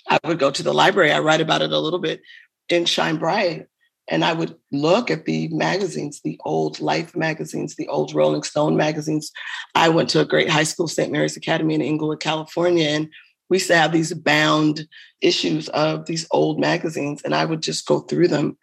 I 0.08 0.18
would 0.24 0.38
go 0.38 0.50
to 0.50 0.62
the 0.62 0.74
library. 0.74 1.12
I 1.12 1.20
write 1.20 1.40
about 1.40 1.62
it 1.62 1.72
a 1.72 1.78
little 1.78 1.98
bit 1.98 2.20
in 2.68 2.84
Shine 2.84 3.16
Bright. 3.16 3.66
And 4.08 4.22
I 4.22 4.34
would 4.34 4.54
look 4.70 5.10
at 5.10 5.24
the 5.24 5.48
magazines, 5.48 6.20
the 6.22 6.38
old 6.44 6.78
Life 6.78 7.16
magazines, 7.16 7.76
the 7.76 7.88
old 7.88 8.14
Rolling 8.14 8.42
Stone 8.42 8.76
magazines. 8.76 9.32
I 9.74 9.88
went 9.88 10.10
to 10.10 10.20
a 10.20 10.26
great 10.26 10.50
high 10.50 10.64
school, 10.64 10.88
St. 10.88 11.10
Mary's 11.10 11.38
Academy 11.38 11.74
in 11.74 11.80
Inglewood, 11.80 12.20
California, 12.20 12.86
and 12.86 13.08
we 13.48 13.56
used 13.56 13.68
to 13.68 13.76
have 13.76 13.92
these 13.92 14.12
bound 14.12 14.86
issues 15.22 15.68
of 15.70 16.04
these 16.04 16.26
old 16.32 16.60
magazines. 16.60 17.22
And 17.24 17.34
I 17.34 17.46
would 17.46 17.62
just 17.62 17.86
go 17.86 18.00
through 18.00 18.28
them 18.28 18.58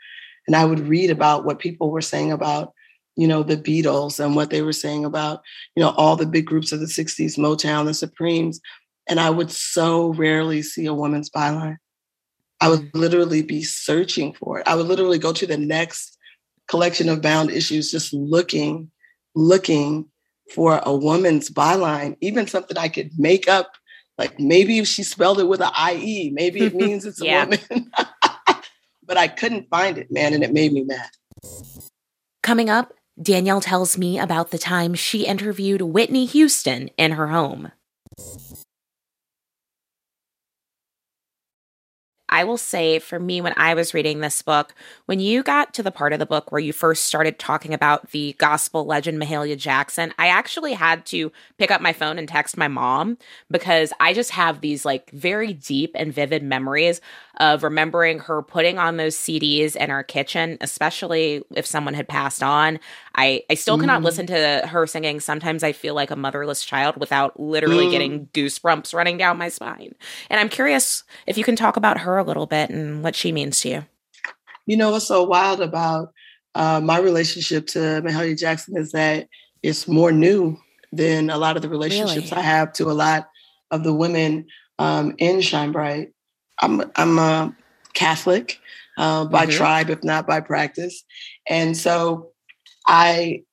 and 0.47 0.55
I 0.55 0.65
would 0.65 0.79
read 0.79 1.09
about 1.09 1.45
what 1.45 1.59
people 1.59 1.91
were 1.91 2.01
saying 2.01 2.31
about, 2.31 2.73
you 3.15 3.27
know, 3.27 3.43
the 3.43 3.57
Beatles 3.57 4.23
and 4.23 4.35
what 4.35 4.49
they 4.49 4.61
were 4.61 4.73
saying 4.73 5.05
about, 5.05 5.41
you 5.75 5.83
know, 5.83 5.89
all 5.97 6.15
the 6.15 6.25
big 6.25 6.45
groups 6.45 6.71
of 6.71 6.79
the 6.79 6.85
60s, 6.85 7.37
Motown, 7.37 7.85
the 7.85 7.93
Supremes. 7.93 8.59
And 9.07 9.19
I 9.19 9.29
would 9.29 9.51
so 9.51 10.13
rarely 10.13 10.61
see 10.61 10.85
a 10.85 10.93
woman's 10.93 11.29
byline. 11.29 11.77
I 12.61 12.69
would 12.69 12.91
mm. 12.91 12.91
literally 12.93 13.41
be 13.41 13.63
searching 13.63 14.33
for 14.33 14.59
it. 14.59 14.67
I 14.67 14.75
would 14.75 14.85
literally 14.85 15.19
go 15.19 15.33
to 15.33 15.47
the 15.47 15.57
next 15.57 16.17
collection 16.67 17.09
of 17.09 17.21
bound 17.21 17.51
issues, 17.51 17.91
just 17.91 18.13
looking, 18.13 18.89
looking 19.35 20.05
for 20.53 20.79
a 20.83 20.95
woman's 20.95 21.49
byline, 21.49 22.15
even 22.21 22.47
something 22.47 22.77
I 22.77 22.87
could 22.87 23.11
make 23.17 23.49
up. 23.49 23.73
Like 24.17 24.39
maybe 24.39 24.77
if 24.77 24.87
she 24.87 25.03
spelled 25.03 25.39
it 25.39 25.47
with 25.47 25.61
an 25.61 25.71
IE, 25.91 26.29
maybe 26.33 26.61
it 26.61 26.75
means 26.75 27.05
it's 27.05 27.21
a 27.21 27.25
woman. 27.25 27.59
but 29.03 29.17
I 29.17 29.27
couldn't 29.27 29.69
find 29.69 29.97
it, 29.97 30.11
man, 30.11 30.33
and 30.33 30.43
it 30.43 30.53
made 30.53 30.71
me 30.71 30.83
mad. 30.83 31.09
Coming 32.43 32.69
up, 32.69 32.93
Danyel 33.19 33.61
tells 33.61 33.97
me 33.97 34.19
about 34.19 34.51
the 34.51 34.57
time 34.57 34.93
she 34.93 35.25
interviewed 35.25 35.81
Whitney 35.81 36.25
Houston 36.25 36.89
in 36.97 37.11
her 37.11 37.27
home. 37.27 37.71
I 42.31 42.45
will 42.45 42.57
say 42.57 42.99
for 42.99 43.19
me, 43.19 43.41
when 43.41 43.53
I 43.57 43.73
was 43.73 43.93
reading 43.93 44.21
this 44.21 44.41
book, 44.41 44.73
when 45.05 45.19
you 45.19 45.43
got 45.43 45.73
to 45.73 45.83
the 45.83 45.91
part 45.91 46.13
of 46.13 46.19
the 46.19 46.25
book 46.25 46.51
where 46.51 46.61
you 46.61 46.71
first 46.71 47.05
started 47.05 47.37
talking 47.37 47.73
about 47.73 48.11
the 48.11 48.35
gospel 48.37 48.85
legend 48.85 49.21
Mahalia 49.21 49.57
Jackson, 49.57 50.13
I 50.17 50.27
actually 50.27 50.73
had 50.73 51.05
to 51.07 51.31
pick 51.57 51.71
up 51.71 51.81
my 51.81 51.93
phone 51.93 52.17
and 52.17 52.27
text 52.27 52.57
my 52.57 52.69
mom 52.69 53.17
because 53.49 53.91
I 53.99 54.13
just 54.13 54.31
have 54.31 54.61
these 54.61 54.85
like 54.85 55.11
very 55.11 55.53
deep 55.53 55.91
and 55.95 56.13
vivid 56.13 56.41
memories 56.41 57.01
of 57.41 57.63
remembering 57.63 58.19
her 58.19 58.41
putting 58.41 58.77
on 58.77 58.97
those 58.97 59.15
CDs 59.15 59.75
in 59.75 59.89
our 59.89 60.03
kitchen, 60.03 60.57
especially 60.61 61.43
if 61.55 61.65
someone 61.65 61.95
had 61.95 62.07
passed 62.07 62.43
on. 62.43 62.79
I, 63.15 63.43
I 63.49 63.55
still 63.55 63.79
cannot 63.79 64.01
mm. 64.01 64.05
listen 64.05 64.27
to 64.27 64.67
her 64.67 64.85
singing. 64.85 65.19
Sometimes 65.19 65.63
I 65.63 65.71
feel 65.71 65.95
like 65.95 66.11
a 66.11 66.15
motherless 66.15 66.63
child 66.63 66.97
without 66.97 67.39
literally 67.39 67.87
mm. 67.87 67.91
getting 67.91 68.27
goosebumps 68.27 68.93
running 68.93 69.17
down 69.17 69.37
my 69.37 69.49
spine. 69.49 69.95
And 70.29 70.39
I'm 70.39 70.49
curious 70.49 71.03
if 71.25 71.37
you 71.37 71.43
can 71.43 71.55
talk 71.55 71.77
about 71.77 71.99
her 71.99 72.19
a 72.21 72.23
little 72.23 72.45
bit 72.45 72.69
and 72.69 73.03
what 73.03 73.15
she 73.15 73.31
means 73.31 73.59
to 73.61 73.69
you. 73.69 73.85
You 74.65 74.77
know 74.77 74.91
what's 74.91 75.07
so 75.07 75.23
wild 75.23 75.61
about 75.61 76.13
uh, 76.55 76.79
my 76.81 76.99
relationship 76.99 77.67
to 77.67 77.79
Mahalia 77.79 78.37
Jackson 78.37 78.77
is 78.77 78.91
that 78.91 79.27
it's 79.63 79.87
more 79.87 80.11
new 80.11 80.57
than 80.91 81.29
a 81.29 81.37
lot 81.37 81.55
of 81.55 81.61
the 81.61 81.69
relationships 81.69 82.31
really? 82.31 82.43
I 82.43 82.45
have 82.45 82.73
to 82.73 82.85
a 82.85 82.93
lot 82.93 83.29
of 83.71 83.83
the 83.83 83.93
women 83.93 84.47
um, 84.79 85.15
in 85.17 85.41
Shine 85.41 85.71
Bright. 85.71 86.13
I'm 86.61 86.83
I'm 86.95 87.17
a 87.17 87.55
Catholic 87.93 88.59
uh, 88.97 89.25
by 89.25 89.45
mm-hmm. 89.45 89.57
tribe, 89.57 89.89
if 89.89 90.03
not 90.03 90.27
by 90.27 90.41
practice, 90.41 91.03
and 91.49 91.75
so 91.75 92.31
I 92.87 93.43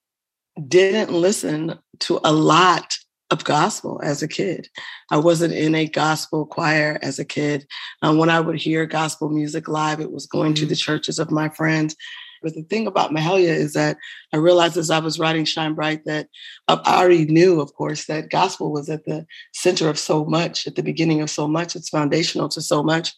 didn't 0.66 1.12
listen 1.12 1.78
to 2.00 2.20
a 2.24 2.32
lot 2.32 2.96
of 3.30 3.44
gospel 3.44 4.00
as 4.02 4.22
a 4.22 4.28
kid. 4.28 4.68
I 5.10 5.18
wasn't 5.18 5.54
in 5.54 5.74
a 5.74 5.86
gospel 5.86 6.46
choir 6.46 6.98
as 7.02 7.18
a 7.18 7.24
kid. 7.24 7.66
Um, 8.02 8.18
when 8.18 8.30
I 8.30 8.40
would 8.40 8.56
hear 8.56 8.86
gospel 8.86 9.28
music 9.28 9.68
live, 9.68 10.00
it 10.00 10.12
was 10.12 10.26
going 10.26 10.54
mm-hmm. 10.54 10.62
to 10.62 10.66
the 10.66 10.76
churches 10.76 11.18
of 11.18 11.30
my 11.30 11.48
friends. 11.48 11.94
But 12.42 12.54
the 12.54 12.62
thing 12.62 12.86
about 12.86 13.10
Mahalia 13.10 13.48
is 13.48 13.72
that 13.72 13.96
I 14.32 14.36
realized 14.36 14.76
as 14.76 14.90
I 14.90 15.00
was 15.00 15.18
writing 15.18 15.44
Shine 15.44 15.74
Bright 15.74 16.04
that 16.04 16.28
I 16.68 16.78
already 16.86 17.26
knew, 17.26 17.60
of 17.60 17.74
course, 17.74 18.06
that 18.06 18.30
gospel 18.30 18.72
was 18.72 18.88
at 18.88 19.04
the 19.04 19.26
center 19.52 19.88
of 19.88 19.98
so 19.98 20.24
much, 20.24 20.66
at 20.66 20.76
the 20.76 20.82
beginning 20.82 21.20
of 21.20 21.30
so 21.30 21.48
much. 21.48 21.74
It's 21.74 21.88
foundational 21.88 22.48
to 22.50 22.62
so 22.62 22.82
much. 22.82 23.12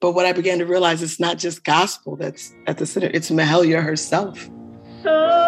But 0.00 0.12
what 0.12 0.26
I 0.26 0.32
began 0.32 0.58
to 0.58 0.66
realize 0.66 1.02
it's 1.02 1.20
not 1.20 1.38
just 1.38 1.64
gospel 1.64 2.16
that's 2.16 2.54
at 2.66 2.78
the 2.78 2.86
center, 2.86 3.10
it's 3.12 3.30
Mahalia 3.30 3.82
herself. 3.82 4.50
Sometimes 5.02 5.43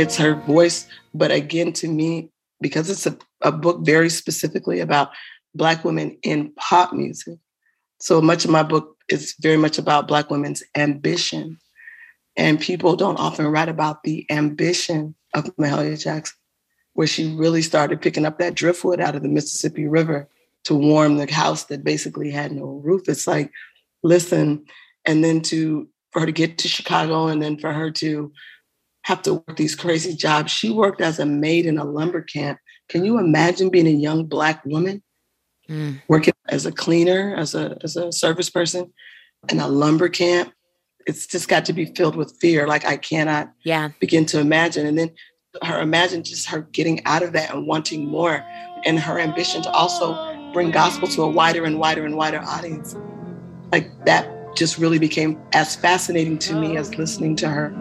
It's 0.00 0.16
her 0.16 0.34
voice, 0.34 0.86
but 1.14 1.30
again, 1.30 1.72
to 1.74 1.88
me, 1.88 2.30
because 2.60 2.90
it's 2.90 3.06
a, 3.06 3.16
a 3.42 3.52
book 3.52 3.80
very 3.84 4.08
specifically 4.08 4.80
about 4.80 5.10
Black 5.54 5.84
women 5.84 6.16
in 6.22 6.52
pop 6.56 6.92
music. 6.92 7.38
So 7.98 8.22
much 8.22 8.44
of 8.44 8.50
my 8.50 8.62
book 8.62 8.96
is 9.08 9.34
very 9.40 9.56
much 9.56 9.78
about 9.78 10.08
Black 10.08 10.30
women's 10.30 10.62
ambition. 10.74 11.58
And 12.36 12.60
people 12.60 12.96
don't 12.96 13.18
often 13.18 13.46
write 13.46 13.68
about 13.68 14.02
the 14.02 14.24
ambition 14.30 15.14
of 15.34 15.44
Mahalia 15.56 16.00
Jackson 16.00 16.36
where 16.94 17.06
she 17.06 17.34
really 17.34 17.62
started 17.62 18.00
picking 18.00 18.26
up 18.26 18.38
that 18.38 18.54
driftwood 18.54 19.00
out 19.00 19.14
of 19.14 19.22
the 19.22 19.28
Mississippi 19.28 19.86
River 19.86 20.28
to 20.64 20.74
warm 20.74 21.16
the 21.16 21.32
house 21.32 21.64
that 21.64 21.84
basically 21.84 22.30
had 22.30 22.52
no 22.52 22.80
roof. 22.84 23.08
It's 23.08 23.26
like, 23.26 23.50
listen, 24.02 24.64
and 25.04 25.24
then 25.24 25.40
to 25.42 25.88
for 26.10 26.20
her 26.20 26.26
to 26.26 26.32
get 26.32 26.58
to 26.58 26.68
Chicago 26.68 27.28
and 27.28 27.40
then 27.40 27.56
for 27.56 27.72
her 27.72 27.90
to 27.92 28.32
have 29.02 29.22
to 29.22 29.34
work 29.34 29.56
these 29.56 29.74
crazy 29.74 30.14
jobs. 30.14 30.50
She 30.50 30.70
worked 30.70 31.00
as 31.00 31.18
a 31.18 31.26
maid 31.26 31.66
in 31.66 31.78
a 31.78 31.84
lumber 31.84 32.22
camp. 32.22 32.58
Can 32.88 33.04
you 33.04 33.18
imagine 33.18 33.70
being 33.70 33.86
a 33.86 33.90
young 33.90 34.26
black 34.26 34.64
woman 34.64 35.02
mm. 35.68 36.00
working 36.08 36.34
as 36.48 36.66
a 36.66 36.72
cleaner, 36.72 37.34
as 37.36 37.54
a 37.54 37.78
as 37.82 37.96
a 37.96 38.12
service 38.12 38.50
person 38.50 38.92
in 39.48 39.60
a 39.60 39.68
lumber 39.68 40.08
camp? 40.08 40.52
It's 41.06 41.26
just 41.26 41.48
got 41.48 41.64
to 41.64 41.72
be 41.72 41.86
filled 41.86 42.16
with 42.16 42.36
fear. 42.40 42.66
Like 42.66 42.84
I 42.84 42.96
cannot 42.96 43.52
yeah. 43.64 43.88
begin 44.00 44.26
to 44.26 44.40
imagine. 44.40 44.86
And 44.86 44.98
then 44.98 45.10
her 45.62 45.80
imagine 45.80 46.22
just 46.22 46.48
her 46.48 46.60
getting 46.60 47.04
out 47.06 47.22
of 47.22 47.32
that 47.32 47.54
and 47.54 47.66
wanting 47.66 48.06
more 48.06 48.44
and 48.84 48.98
her 48.98 49.18
ambition 49.18 49.62
to 49.62 49.70
also 49.70 50.14
bring 50.52 50.70
gospel 50.70 51.08
to 51.08 51.22
a 51.22 51.28
wider 51.28 51.64
and 51.64 51.78
wider 51.78 52.04
and 52.04 52.16
wider 52.16 52.40
audience 52.40 52.96
like 53.72 53.88
that 54.04 54.28
just 54.56 54.78
really 54.78 54.98
became 54.98 55.40
as 55.52 55.76
fascinating 55.76 56.38
to 56.38 56.54
me 56.54 56.76
as 56.76 56.96
listening 56.96 57.36
to 57.36 57.48
her 57.48 57.72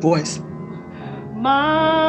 voice 0.00 0.40
Wow 1.42 2.08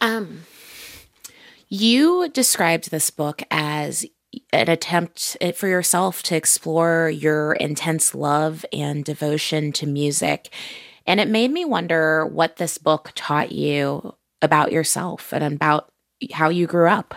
um 0.00 0.42
you 1.68 2.28
described 2.30 2.90
this 2.90 3.10
book 3.10 3.42
as 3.50 4.04
an 4.52 4.68
attempt 4.68 5.36
for 5.54 5.68
yourself 5.68 6.22
to 6.24 6.36
explore 6.36 7.10
your 7.10 7.52
intense 7.54 8.14
love 8.14 8.64
and 8.72 9.04
devotion 9.04 9.72
to 9.72 9.86
music. 9.86 10.52
And 11.06 11.20
it 11.20 11.28
made 11.28 11.50
me 11.50 11.64
wonder 11.64 12.26
what 12.26 12.56
this 12.56 12.78
book 12.78 13.12
taught 13.14 13.52
you 13.52 14.14
about 14.42 14.72
yourself 14.72 15.32
and 15.32 15.44
about 15.44 15.92
how 16.32 16.48
you 16.48 16.66
grew 16.66 16.88
up. 16.88 17.14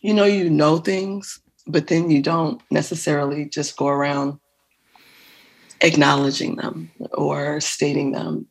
You 0.00 0.14
know, 0.14 0.24
you 0.24 0.48
know 0.48 0.78
things, 0.78 1.40
but 1.66 1.88
then 1.88 2.10
you 2.10 2.22
don't 2.22 2.60
necessarily 2.70 3.46
just 3.46 3.76
go 3.76 3.88
around 3.88 4.38
acknowledging 5.80 6.56
them 6.56 6.90
or 7.12 7.60
stating 7.60 8.12
them. 8.12 8.46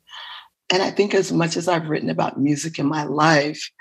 And 0.72 0.84
I 0.84 0.92
think 0.92 1.14
as 1.14 1.32
much 1.32 1.58
as 1.58 1.68
I've 1.68 1.90
written 1.90 2.10
about 2.10 2.40
music 2.40 2.78
in 2.78 2.86
my 2.86 3.04
life, 3.04 3.72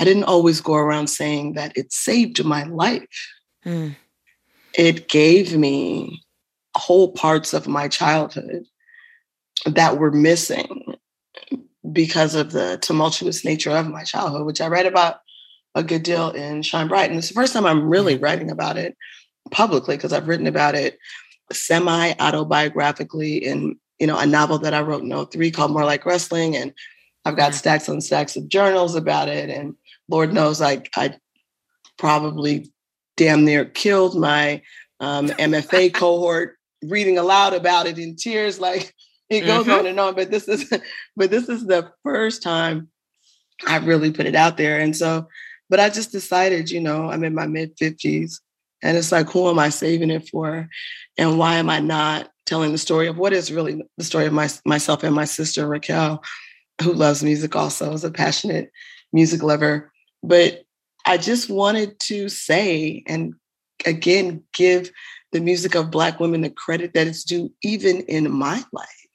I 0.00 0.04
didn't 0.04 0.24
always 0.24 0.60
go 0.60 0.74
around 0.74 1.08
saying 1.08 1.54
that 1.54 1.76
it 1.76 1.92
saved 1.92 2.44
my 2.44 2.64
life. 2.64 3.32
Mm. 3.64 3.96
It 4.74 5.08
gave 5.08 5.56
me 5.56 6.22
whole 6.76 7.12
parts 7.12 7.54
of 7.54 7.66
my 7.66 7.88
childhood 7.88 8.64
that 9.64 9.98
were 9.98 10.12
missing 10.12 10.94
because 11.92 12.34
of 12.34 12.52
the 12.52 12.78
tumultuous 12.82 13.44
nature 13.44 13.70
of 13.70 13.88
my 13.88 14.04
childhood, 14.04 14.44
which 14.44 14.60
I 14.60 14.68
read 14.68 14.86
about 14.86 15.20
a 15.76 15.84
good 15.84 16.02
deal 16.02 16.30
in 16.30 16.62
Shine 16.62 16.88
Bright. 16.88 17.10
And 17.10 17.18
it's 17.18 17.28
the 17.28 17.34
first 17.34 17.52
time 17.52 17.66
I'm 17.66 17.88
really 17.88 18.16
writing 18.16 18.50
about 18.50 18.76
it 18.76 18.96
publicly 19.50 19.96
because 19.96 20.12
I've 20.12 20.26
written 20.26 20.48
about 20.48 20.74
it 20.74 20.98
semi 21.52 22.12
autobiographically 22.14 23.40
in 23.40 23.78
you 24.00 24.06
know 24.08 24.18
a 24.18 24.26
novel 24.26 24.58
that 24.58 24.74
I 24.74 24.80
wrote 24.80 25.04
in 25.04 25.26
03 25.26 25.50
called 25.52 25.70
More 25.70 25.84
Like 25.84 26.04
Wrestling. 26.04 26.56
And 26.56 26.72
I've 27.24 27.36
got 27.36 27.54
stacks 27.54 27.88
and 27.88 28.02
stacks 28.02 28.36
of 28.36 28.48
journals 28.48 28.96
about 28.96 29.28
it. 29.28 29.50
And 29.50 29.74
Lord 30.08 30.32
knows 30.32 30.60
I 30.60 30.82
I 30.96 31.14
probably 31.98 32.72
damn 33.16 33.44
near 33.44 33.64
killed 33.64 34.18
my 34.18 34.62
um, 34.98 35.28
MFA 35.28 35.92
cohort 35.92 36.56
reading 36.84 37.18
aloud 37.18 37.54
about 37.54 37.86
it 37.86 37.98
in 37.98 38.16
tears, 38.16 38.58
like 38.58 38.94
it 39.28 39.42
goes 39.42 39.66
mm-hmm. 39.66 39.78
on 39.78 39.86
and 39.86 40.00
on. 40.00 40.14
But 40.14 40.30
this 40.30 40.48
is 40.48 40.72
but 41.16 41.30
this 41.30 41.48
is 41.48 41.66
the 41.66 41.92
first 42.02 42.42
time 42.42 42.88
I 43.66 43.76
really 43.78 44.12
put 44.12 44.26
it 44.26 44.34
out 44.34 44.56
there. 44.56 44.78
And 44.80 44.96
so, 44.96 45.28
but 45.68 45.80
I 45.80 45.88
just 45.90 46.12
decided, 46.12 46.70
you 46.70 46.80
know, 46.80 47.10
I'm 47.10 47.24
in 47.24 47.34
my 47.34 47.46
mid 47.46 47.76
50s. 47.76 48.40
And 48.82 48.96
it's 48.96 49.10
like, 49.10 49.30
who 49.30 49.48
am 49.48 49.58
I 49.58 49.70
saving 49.70 50.10
it 50.10 50.28
for? 50.28 50.68
And 51.16 51.38
why 51.38 51.56
am 51.56 51.70
I 51.70 51.80
not 51.80 52.30
telling 52.44 52.72
the 52.72 52.78
story 52.78 53.08
of 53.08 53.16
what 53.16 53.32
is 53.32 53.50
really 53.50 53.82
the 53.96 54.04
story 54.04 54.26
of 54.26 54.32
my, 54.32 54.48
myself 54.64 55.02
and 55.02 55.14
my 55.14 55.24
sister, 55.24 55.66
Raquel, 55.66 56.22
who 56.82 56.92
loves 56.92 57.24
music 57.24 57.56
also, 57.56 57.92
is 57.92 58.04
a 58.04 58.10
passionate 58.10 58.70
music 59.12 59.42
lover. 59.42 59.92
But 60.22 60.62
I 61.06 61.16
just 61.16 61.48
wanted 61.48 61.98
to 62.00 62.28
say 62.28 63.02
and 63.06 63.34
again 63.86 64.42
give 64.52 64.90
the 65.32 65.40
music 65.40 65.74
of 65.74 65.90
Black 65.90 66.20
women 66.20 66.42
the 66.42 66.50
credit 66.50 66.94
that 66.94 67.06
it's 67.06 67.24
due, 67.24 67.52
even 67.62 68.02
in 68.02 68.30
my 68.30 68.62
life. 68.72 69.06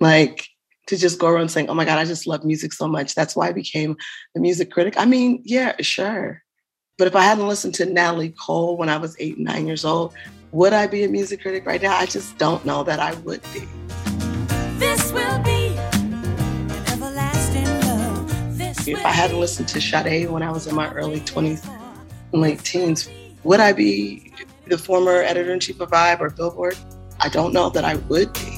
Like 0.00 0.48
to 0.90 0.96
just 0.96 1.20
go 1.20 1.28
around 1.28 1.48
saying, 1.48 1.70
oh 1.70 1.74
my 1.74 1.84
God, 1.84 2.00
I 2.00 2.04
just 2.04 2.26
love 2.26 2.44
music 2.44 2.72
so 2.72 2.88
much. 2.88 3.14
That's 3.14 3.36
why 3.36 3.46
I 3.46 3.52
became 3.52 3.96
a 4.36 4.40
music 4.40 4.72
critic. 4.72 4.94
I 4.96 5.04
mean, 5.04 5.40
yeah, 5.44 5.76
sure. 5.80 6.42
But 6.98 7.06
if 7.06 7.14
I 7.14 7.22
hadn't 7.22 7.46
listened 7.46 7.76
to 7.76 7.86
Natalie 7.86 8.34
Cole 8.44 8.76
when 8.76 8.88
I 8.88 8.96
was 8.96 9.14
eight, 9.20 9.38
nine 9.38 9.68
years 9.68 9.84
old, 9.84 10.14
would 10.50 10.72
I 10.72 10.88
be 10.88 11.04
a 11.04 11.08
music 11.08 11.42
critic 11.42 11.64
right 11.64 11.80
now? 11.80 11.96
I 11.96 12.06
just 12.06 12.36
don't 12.38 12.66
know 12.66 12.82
that 12.82 12.98
I 12.98 13.14
would 13.20 13.40
be. 13.54 13.68
This 14.80 15.12
will 15.12 15.38
be 15.44 15.78
everlasting 16.88 17.66
love. 17.82 18.58
This 18.58 18.88
if 18.88 19.06
I 19.06 19.12
hadn't 19.12 19.38
listened 19.38 19.68
to 19.68 19.80
Sade 19.80 20.28
when 20.28 20.42
I 20.42 20.50
was 20.50 20.66
in 20.66 20.74
my 20.74 20.92
early 20.92 21.20
20s 21.20 21.70
and 22.32 22.42
late 22.42 22.64
teens, 22.64 23.08
would 23.44 23.60
I 23.60 23.72
be 23.72 24.32
the 24.66 24.76
former 24.76 25.22
editor 25.22 25.52
in 25.52 25.60
chief 25.60 25.78
of 25.78 25.92
Vibe 25.92 26.18
or 26.18 26.30
Billboard? 26.30 26.76
I 27.20 27.28
don't 27.28 27.52
know 27.52 27.70
that 27.70 27.84
I 27.84 27.94
would 27.94 28.32
be. 28.32 28.49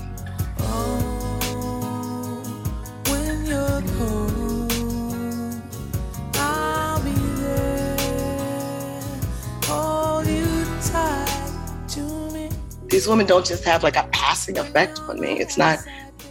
These 13.03 13.09
women 13.09 13.27
don't 13.27 13.45
just 13.45 13.65
have 13.65 13.83
like 13.83 13.97
a 13.97 14.09
passing 14.13 14.57
effect 14.59 15.01
on 15.09 15.19
me. 15.19 15.33
It's 15.33 15.59
not, 15.59 15.81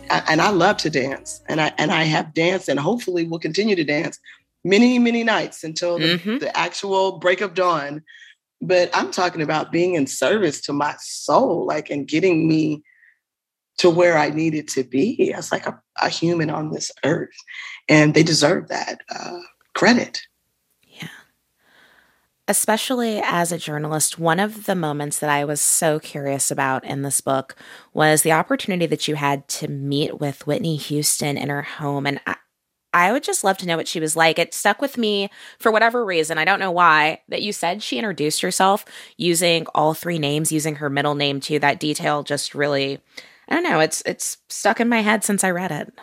and 0.10 0.40
I 0.40 0.52
love 0.52 0.78
to 0.78 0.90
dance, 0.90 1.42
and 1.50 1.60
I 1.60 1.74
and 1.78 1.92
I 1.92 2.04
have 2.04 2.34
danced, 2.34 2.70
and 2.70 2.80
hopefully 2.80 3.28
will 3.28 3.40
continue 3.40 3.76
to 3.76 3.84
dance 3.84 4.18
many 4.64 4.98
many 4.98 5.26
nights 5.26 5.66
until 5.66 6.00
the, 6.00 6.18
mm-hmm. 6.18 6.38
the 6.38 6.58
actual 6.58 7.20
break 7.20 7.42
of 7.42 7.56
dawn. 7.56 8.02
But 8.62 8.90
I'm 8.94 9.12
talking 9.12 9.42
about 9.42 9.74
being 9.74 9.96
in 9.96 10.08
service 10.08 10.62
to 10.62 10.72
my 10.72 10.96
soul, 11.00 11.66
like 11.66 11.90
and 11.90 12.08
getting 12.08 12.48
me 12.48 12.84
to 13.80 13.90
where 13.90 14.18
I 14.18 14.30
needed 14.30 14.70
to 14.70 14.86
be 14.86 15.34
as 15.34 15.52
like 15.52 15.68
a, 15.68 15.78
a 16.02 16.08
human 16.08 16.50
on 16.50 16.72
this 16.72 16.90
earth, 17.04 17.36
and 17.90 18.14
they 18.14 18.24
deserve 18.24 18.70
that 18.70 19.02
uh, 19.14 19.40
credit 19.76 20.22
especially 22.48 23.22
as 23.24 23.52
a 23.52 23.58
journalist, 23.58 24.20
one 24.20 24.40
of 24.40 24.66
the 24.66 24.76
moments 24.76 25.20
that 25.20 25.30
I 25.30 25.46
was 25.46 25.62
so 25.62 26.00
curious 26.00 26.52
about 26.52 26.84
in 26.84 27.02
this 27.02 27.22
book 27.22 27.56
was 27.94 28.24
the 28.24 28.32
opportunity 28.32 28.86
that 28.88 29.08
you 29.08 29.16
had 29.16 29.48
to 29.50 29.68
meet 29.68 30.20
with 30.20 30.48
Whitney 30.48 30.76
Houston 30.76 31.38
in 31.38 31.50
her 31.50 31.62
home. 31.62 32.06
And 32.06 32.20
I, 32.26 32.36
I 32.94 33.12
would 33.12 33.24
just 33.24 33.44
love 33.44 33.58
to 33.60 33.68
know 33.68 33.78
what 33.78 33.88
she 33.88 34.00
was 34.00 34.16
like. 34.16 34.38
It 34.38 34.54
stuck 34.54 34.82
with 34.82 34.98
me 34.98 35.30
for 35.60 35.72
whatever 35.72 36.04
reason. 36.04 36.38
I 36.38 36.46
don't 36.46 36.60
know 36.60 36.72
why, 36.72 37.22
that 37.30 37.42
you 37.42 37.54
said 37.54 37.82
she 37.82 37.98
introduced 37.98 38.42
herself 38.42 38.86
using 39.18 39.66
all 39.74 39.94
three 39.94 40.20
names, 40.20 40.52
using 40.52 40.76
her 40.76 40.90
middle 40.90 41.16
name 41.16 41.40
too. 41.40 41.60
That 41.60 41.80
detail 41.80 42.24
just 42.24 42.54
really, 42.54 43.00
I 43.48 43.56
don't 43.56 43.64
know, 43.64 43.80
it's 43.80 44.04
it's 44.06 44.38
stuck 44.50 44.82
in 44.82 44.90
my 44.90 45.02
head 45.02 45.24
since 45.24 45.44
I 45.44 45.52
read 45.52 45.72
it. 45.72 45.94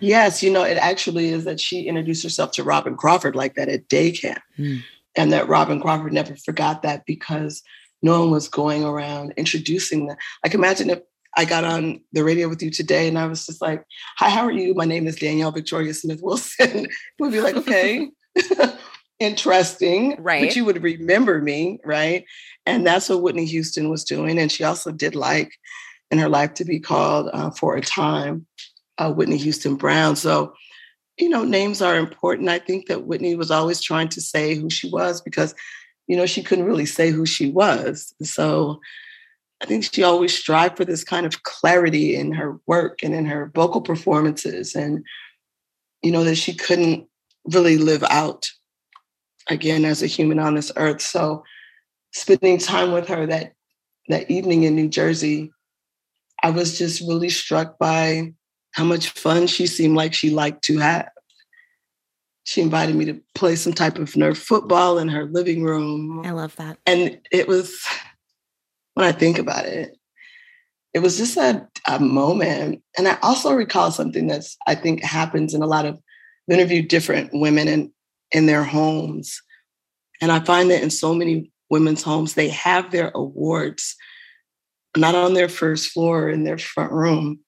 Yes, 0.00 0.42
you 0.42 0.50
know, 0.50 0.64
it 0.64 0.78
actually 0.78 1.28
is 1.28 1.44
that 1.44 1.60
she 1.60 1.82
introduced 1.82 2.24
herself 2.24 2.50
to 2.52 2.64
Robyn 2.64 2.96
Crawford 2.96 3.36
like 3.36 3.54
that 3.54 3.68
at 3.68 3.86
day 3.86 4.10
camp. 4.10 4.42
Mm 4.58 4.82
and 5.16 5.32
that 5.32 5.48
Robyn 5.48 5.80
Crawford 5.80 6.12
never 6.12 6.36
forgot 6.36 6.82
that 6.82 7.04
because 7.06 7.62
no 8.02 8.20
one 8.20 8.30
was 8.30 8.48
going 8.48 8.84
around 8.84 9.34
introducing 9.36 10.06
them. 10.06 10.16
Like 10.44 10.54
imagine 10.54 10.90
if 10.90 11.00
I 11.36 11.44
got 11.44 11.64
on 11.64 12.00
the 12.12 12.24
radio 12.24 12.48
with 12.48 12.62
you 12.62 12.70
today 12.70 13.08
and 13.08 13.18
I 13.18 13.26
was 13.26 13.46
just 13.46 13.62
like, 13.62 13.84
"Hi, 14.18 14.28
how 14.28 14.42
are 14.42 14.52
you? 14.52 14.74
My 14.74 14.84
name 14.84 15.06
is 15.06 15.18
Danyel 15.18 15.54
Victoria 15.54 15.94
Smith 15.94 16.20
Wilson." 16.22 16.86
would 17.18 17.32
be 17.32 17.40
like, 17.40 17.56
"Okay." 17.56 18.10
Interesting. 19.18 20.16
Right. 20.18 20.46
But 20.46 20.56
you 20.56 20.64
would 20.64 20.82
remember 20.82 21.40
me, 21.40 21.78
right? 21.84 22.24
And 22.66 22.84
that's 22.84 23.08
what 23.08 23.22
Whitney 23.22 23.44
Houston 23.46 23.88
was 23.88 24.02
doing. 24.02 24.36
And 24.38 24.50
she 24.50 24.64
also 24.64 24.90
did 24.90 25.14
like 25.14 25.52
in 26.10 26.18
her 26.18 26.28
life 26.28 26.54
to 26.54 26.64
be 26.64 26.80
called 26.80 27.30
uh, 27.32 27.50
for 27.50 27.76
a 27.76 27.80
time 27.80 28.46
uh, 28.98 29.12
Whitney 29.12 29.36
Houston 29.36 29.76
Brown. 29.76 30.16
So 30.16 30.54
you 31.18 31.28
know, 31.28 31.44
names 31.44 31.82
are 31.82 31.96
important. 31.96 32.48
I 32.48 32.58
think 32.58 32.86
that 32.86 33.06
Whitney 33.06 33.34
was 33.34 33.50
always 33.50 33.80
trying 33.80 34.08
to 34.08 34.20
say 34.20 34.54
who 34.54 34.70
she 34.70 34.88
was 34.88 35.20
because, 35.20 35.54
you 36.06 36.16
know, 36.16 36.26
she 36.26 36.42
couldn't 36.42 36.64
really 36.64 36.86
say 36.86 37.10
who 37.10 37.26
she 37.26 37.50
was. 37.50 38.14
So 38.22 38.80
I 39.62 39.66
think 39.66 39.84
she 39.84 40.02
always 40.02 40.36
strived 40.36 40.76
for 40.76 40.84
this 40.84 41.04
kind 41.04 41.26
of 41.26 41.42
clarity 41.44 42.16
in 42.16 42.32
her 42.32 42.58
work 42.66 43.00
and 43.02 43.14
in 43.14 43.26
her 43.26 43.52
vocal 43.54 43.80
performances, 43.80 44.74
and, 44.74 45.04
you 46.02 46.10
know, 46.10 46.24
that 46.24 46.36
she 46.36 46.54
couldn't 46.54 47.06
really 47.44 47.78
live 47.78 48.02
out 48.04 48.50
again 49.48 49.84
as 49.84 50.02
a 50.02 50.06
human 50.06 50.38
on 50.38 50.54
this 50.54 50.72
earth. 50.76 51.00
So 51.00 51.44
spending 52.12 52.58
time 52.58 52.92
with 52.92 53.08
her 53.08 53.26
that 53.26 53.52
that 54.08 54.30
evening 54.30 54.64
in 54.64 54.74
New 54.74 54.88
Jersey, 54.88 55.52
I 56.42 56.50
was 56.50 56.76
just 56.76 57.00
really 57.00 57.30
struck 57.30 57.78
by 57.78 58.34
how 58.72 58.84
much 58.84 59.10
fun 59.10 59.46
she 59.46 59.66
seemed 59.66 59.96
like 59.96 60.14
she 60.14 60.30
liked 60.30 60.64
to 60.64 60.78
have. 60.78 61.08
She 62.44 62.60
invited 62.60 62.96
me 62.96 63.04
to 63.04 63.20
play 63.34 63.54
some 63.54 63.72
type 63.72 63.98
of 63.98 64.12
Nerf 64.12 64.36
football 64.36 64.98
in 64.98 65.08
her 65.08 65.26
living 65.26 65.62
room. 65.62 66.22
I 66.24 66.30
love 66.30 66.56
that. 66.56 66.78
And 66.86 67.20
it 67.30 67.46
was, 67.46 67.86
when 68.94 69.06
I 69.06 69.12
think 69.12 69.38
about 69.38 69.66
it, 69.66 69.96
it 70.92 70.98
was 70.98 71.16
just 71.16 71.36
a, 71.36 71.66
a 71.88 72.00
moment. 72.00 72.82
And 72.98 73.08
I 73.08 73.16
also 73.22 73.54
recall 73.54 73.90
something 73.90 74.26
that's, 74.26 74.56
I 74.66 74.74
think, 74.74 75.02
happens 75.02 75.54
in 75.54 75.62
a 75.62 75.66
lot 75.66 75.86
of 75.86 76.00
interview 76.50 76.82
different 76.82 77.30
women 77.32 77.68
in, 77.68 77.92
in 78.32 78.46
their 78.46 78.64
homes. 78.64 79.40
And 80.20 80.32
I 80.32 80.40
find 80.40 80.70
that 80.70 80.82
in 80.82 80.90
so 80.90 81.14
many 81.14 81.50
women's 81.70 82.02
homes, 82.02 82.34
they 82.34 82.48
have 82.48 82.90
their 82.90 83.10
awards 83.14 83.96
not 84.96 85.14
on 85.14 85.32
their 85.34 85.48
first 85.48 85.90
floor 85.90 86.28
in 86.28 86.44
their 86.44 86.58
front 86.58 86.92
room, 86.92 87.40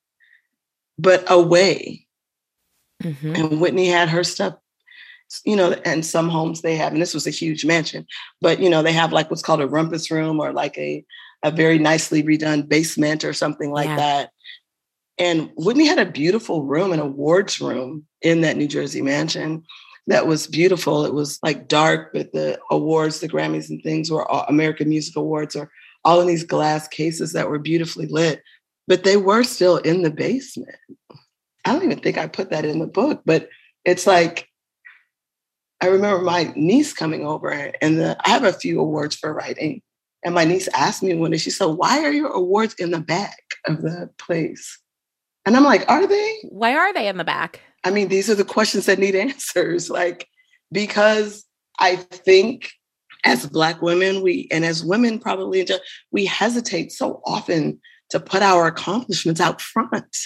but 0.99 1.25
away. 1.31 2.07
Mm-hmm. 3.03 3.35
And 3.35 3.61
Whitney 3.61 3.89
had 3.89 4.09
her 4.09 4.25
stuff, 4.25 4.55
you 5.45 5.57
know, 5.57 5.73
and 5.85 6.05
some 6.05 6.29
homes 6.29 6.63
they 6.63 6.77
have, 6.77 6.93
and 6.93 7.03
this 7.03 7.15
was 7.15 7.27
a 7.27 7.31
huge 7.31 7.65
mansion, 7.65 8.07
but 8.41 8.61
you 8.61 8.71
know, 8.71 8.83
they 8.83 8.93
have 8.93 9.13
like 9.13 9.31
what's 9.31 9.43
called 9.43 9.61
a 9.61 9.67
rumpus 9.67 10.11
room 10.11 10.41
or 10.41 10.53
like 10.53 10.77
a 10.79 11.05
a 11.43 11.51
very 11.51 11.79
nicely 11.79 12.23
redone 12.23 12.67
basement 12.67 13.23
or 13.23 13.35
something 13.35 13.71
like 13.71 13.87
yeah. 13.89 13.97
that. 13.97 14.31
And 15.19 15.51
Whitney 15.57 15.87
had 15.87 15.99
a 15.99 16.11
beautiful 16.11 16.65
room, 16.65 16.93
an 16.93 17.01
awards 17.01 17.61
room 17.61 18.07
in 18.23 18.41
that 18.41 18.57
New 18.57 18.67
Jersey 18.67 19.03
mansion 19.03 19.63
that 20.07 20.27
was 20.27 20.47
beautiful. 20.47 21.05
It 21.05 21.15
was 21.15 21.39
like 21.43 21.69
dark, 21.69 22.13
but 22.13 22.33
the 22.33 22.59
awards, 22.71 23.21
the 23.21 23.29
Grammys 23.29 23.71
and 23.71 23.83
things 23.83 24.11
were 24.11 24.29
all 24.31 24.45
American 24.49 24.89
Music 24.89 25.17
Awards 25.17 25.57
or 25.57 25.71
all 26.05 26.21
in 26.21 26.27
these 26.27 26.45
glass 26.45 26.89
cases 26.89 27.33
that 27.33 27.49
were 27.49 27.59
beautifully 27.59 28.07
lit 28.07 28.43
but 28.87 29.05
they 29.05 29.17
were 29.17 29.43
still 29.43 29.79
in 29.79 30.03
the 30.03 30.11
basement. 30.11 30.77
I 31.65 31.73
don't 31.73 31.85
even 31.85 32.01
think 32.01 32.19
I 32.19 32.27
put 32.27 32.51
that 32.51 32.65
in 32.65 32.79
the 32.79 32.87
book, 32.87 33.23
but 33.25 33.49
it's 33.85 34.07
like 34.07 34.49
I 35.81 35.89
remember 35.89 36.23
my 36.23 36.53
niece 36.57 36.93
coming 36.93 37.27
over 37.27 37.51
and 37.51 37.99
the, 37.99 38.17
I 38.25 38.31
have 38.31 38.45
a 38.45 38.53
few 38.53 38.81
awards 38.81 39.17
for 39.17 39.35
writing. 39.35 39.83
And 40.25 40.35
my 40.35 40.45
niece 40.45 40.69
asked 40.69 41.03
me 41.03 41.15
one 41.15 41.31
day, 41.31 41.37
she 41.37 41.51
said, 41.51 41.67
Why 41.67 42.03
are 42.03 42.13
your 42.13 42.31
awards 42.31 42.75
in 42.79 42.91
the 42.91 43.01
back 43.01 43.39
of 43.67 43.83
the 43.83 44.09
place? 44.17 44.79
And 45.45 45.55
I'm 45.57 45.65
like, 45.65 45.85
Are 45.91 46.07
they? 46.07 46.39
Why 46.49 46.75
are 46.75 46.95
they 46.95 47.07
in 47.07 47.19
the 47.19 47.25
back? 47.25 47.61
I 47.85 47.91
mean, 47.91 48.09
these 48.09 48.31
are 48.31 48.35
the 48.35 48.45
questions 48.45 48.87
that 48.87 48.99
need 48.99 49.15
answers. 49.15 49.91
Like, 49.91 50.27
because 50.73 51.45
I 51.79 51.97
think 51.97 52.71
as 53.27 53.47
Black 53.47 53.83
women, 53.83 54.23
we, 54.23 54.49
and 54.51 54.65
as 54.65 54.85
women 54.85 55.19
probably, 55.19 55.67
we 56.11 56.25
hesitate 56.25 56.93
so 56.93 57.21
often 57.27 57.79
to 58.15 58.21
put 58.21 58.43
our 58.43 58.69
accomplishments 58.69 59.41
out 59.41 59.61
front. 59.61 60.17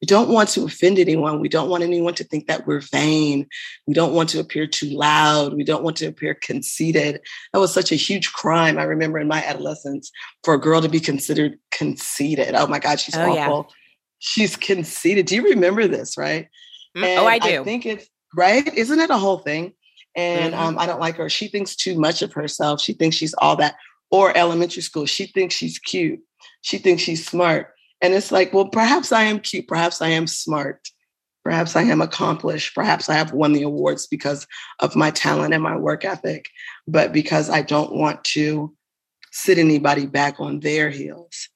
We 0.00 0.06
don't 0.06 0.28
want 0.28 0.48
to 0.50 0.64
offend 0.64 0.98
anyone. 1.00 1.40
We 1.40 1.48
don't 1.48 1.68
want 1.68 1.82
anyone 1.82 2.14
to 2.14 2.24
think 2.24 2.46
that 2.46 2.68
we're 2.68 2.80
vain. 2.80 3.48
We 3.88 3.94
don't 3.94 4.14
want 4.14 4.28
to 4.30 4.38
appear 4.38 4.68
too 4.68 4.90
loud. 4.90 5.54
We 5.54 5.64
don't 5.64 5.82
want 5.82 5.96
to 5.96 6.06
appear 6.06 6.38
conceited. 6.40 7.20
That 7.52 7.58
was 7.58 7.74
such 7.74 7.90
a 7.90 7.96
huge 7.96 8.32
crime, 8.32 8.78
I 8.78 8.84
remember 8.84 9.18
in 9.18 9.26
my 9.26 9.44
adolescence, 9.44 10.12
for 10.44 10.54
a 10.54 10.60
girl 10.60 10.80
to 10.80 10.88
be 10.88 11.00
considered 11.00 11.58
conceited. 11.72 12.54
Oh 12.54 12.68
my 12.68 12.78
God, 12.78 13.00
she's 13.00 13.16
oh, 13.16 13.36
awful. 13.36 13.66
Yeah. 13.68 13.74
She's 14.20 14.56
conceited. 14.56 15.26
Do 15.26 15.34
you 15.34 15.42
remember 15.42 15.88
this, 15.88 16.16
right? 16.16 16.48
Mm, 16.96 17.18
oh, 17.18 17.26
I 17.26 17.40
do. 17.40 17.60
I 17.60 17.64
think 17.64 17.86
it's 17.86 18.08
right. 18.36 18.72
Isn't 18.72 19.00
it 19.00 19.10
a 19.10 19.18
whole 19.18 19.38
thing? 19.38 19.72
And 20.14 20.54
mm-hmm. 20.54 20.62
um, 20.62 20.78
I 20.78 20.86
don't 20.86 21.00
like 21.00 21.16
her. 21.16 21.28
She 21.28 21.48
thinks 21.48 21.74
too 21.74 21.98
much 21.98 22.22
of 22.22 22.32
herself. 22.32 22.80
She 22.80 22.92
thinks 22.92 23.16
she's 23.16 23.34
all 23.34 23.56
that. 23.56 23.74
Or 24.12 24.36
elementary 24.36 24.82
school, 24.82 25.06
she 25.06 25.26
thinks 25.26 25.54
she's 25.54 25.78
cute 25.78 26.20
she 26.62 26.78
thinks 26.78 27.02
she's 27.02 27.26
smart. 27.26 27.68
And 28.00 28.14
it's 28.14 28.32
like, 28.32 28.52
well, 28.52 28.68
perhaps 28.68 29.12
I 29.12 29.24
am 29.24 29.40
cute, 29.40 29.68
perhaps 29.68 30.00
I 30.00 30.08
am 30.08 30.26
smart, 30.26 30.88
perhaps 31.44 31.76
I 31.76 31.82
am 31.82 32.00
accomplished, 32.00 32.74
perhaps 32.74 33.08
I 33.08 33.14
have 33.14 33.32
won 33.32 33.52
the 33.52 33.62
awards 33.62 34.06
because 34.06 34.46
of 34.78 34.96
my 34.96 35.10
talent 35.10 35.52
and 35.52 35.62
my 35.62 35.76
work 35.76 36.04
ethic, 36.04 36.48
but 36.88 37.12
because 37.12 37.50
I 37.50 37.62
don't 37.62 37.94
want 37.94 38.24
to 38.24 38.74
sit 39.32 39.58
anybody 39.58 40.06
back 40.06 40.40
on 40.40 40.60
their 40.60 40.90
heels, 40.90 41.48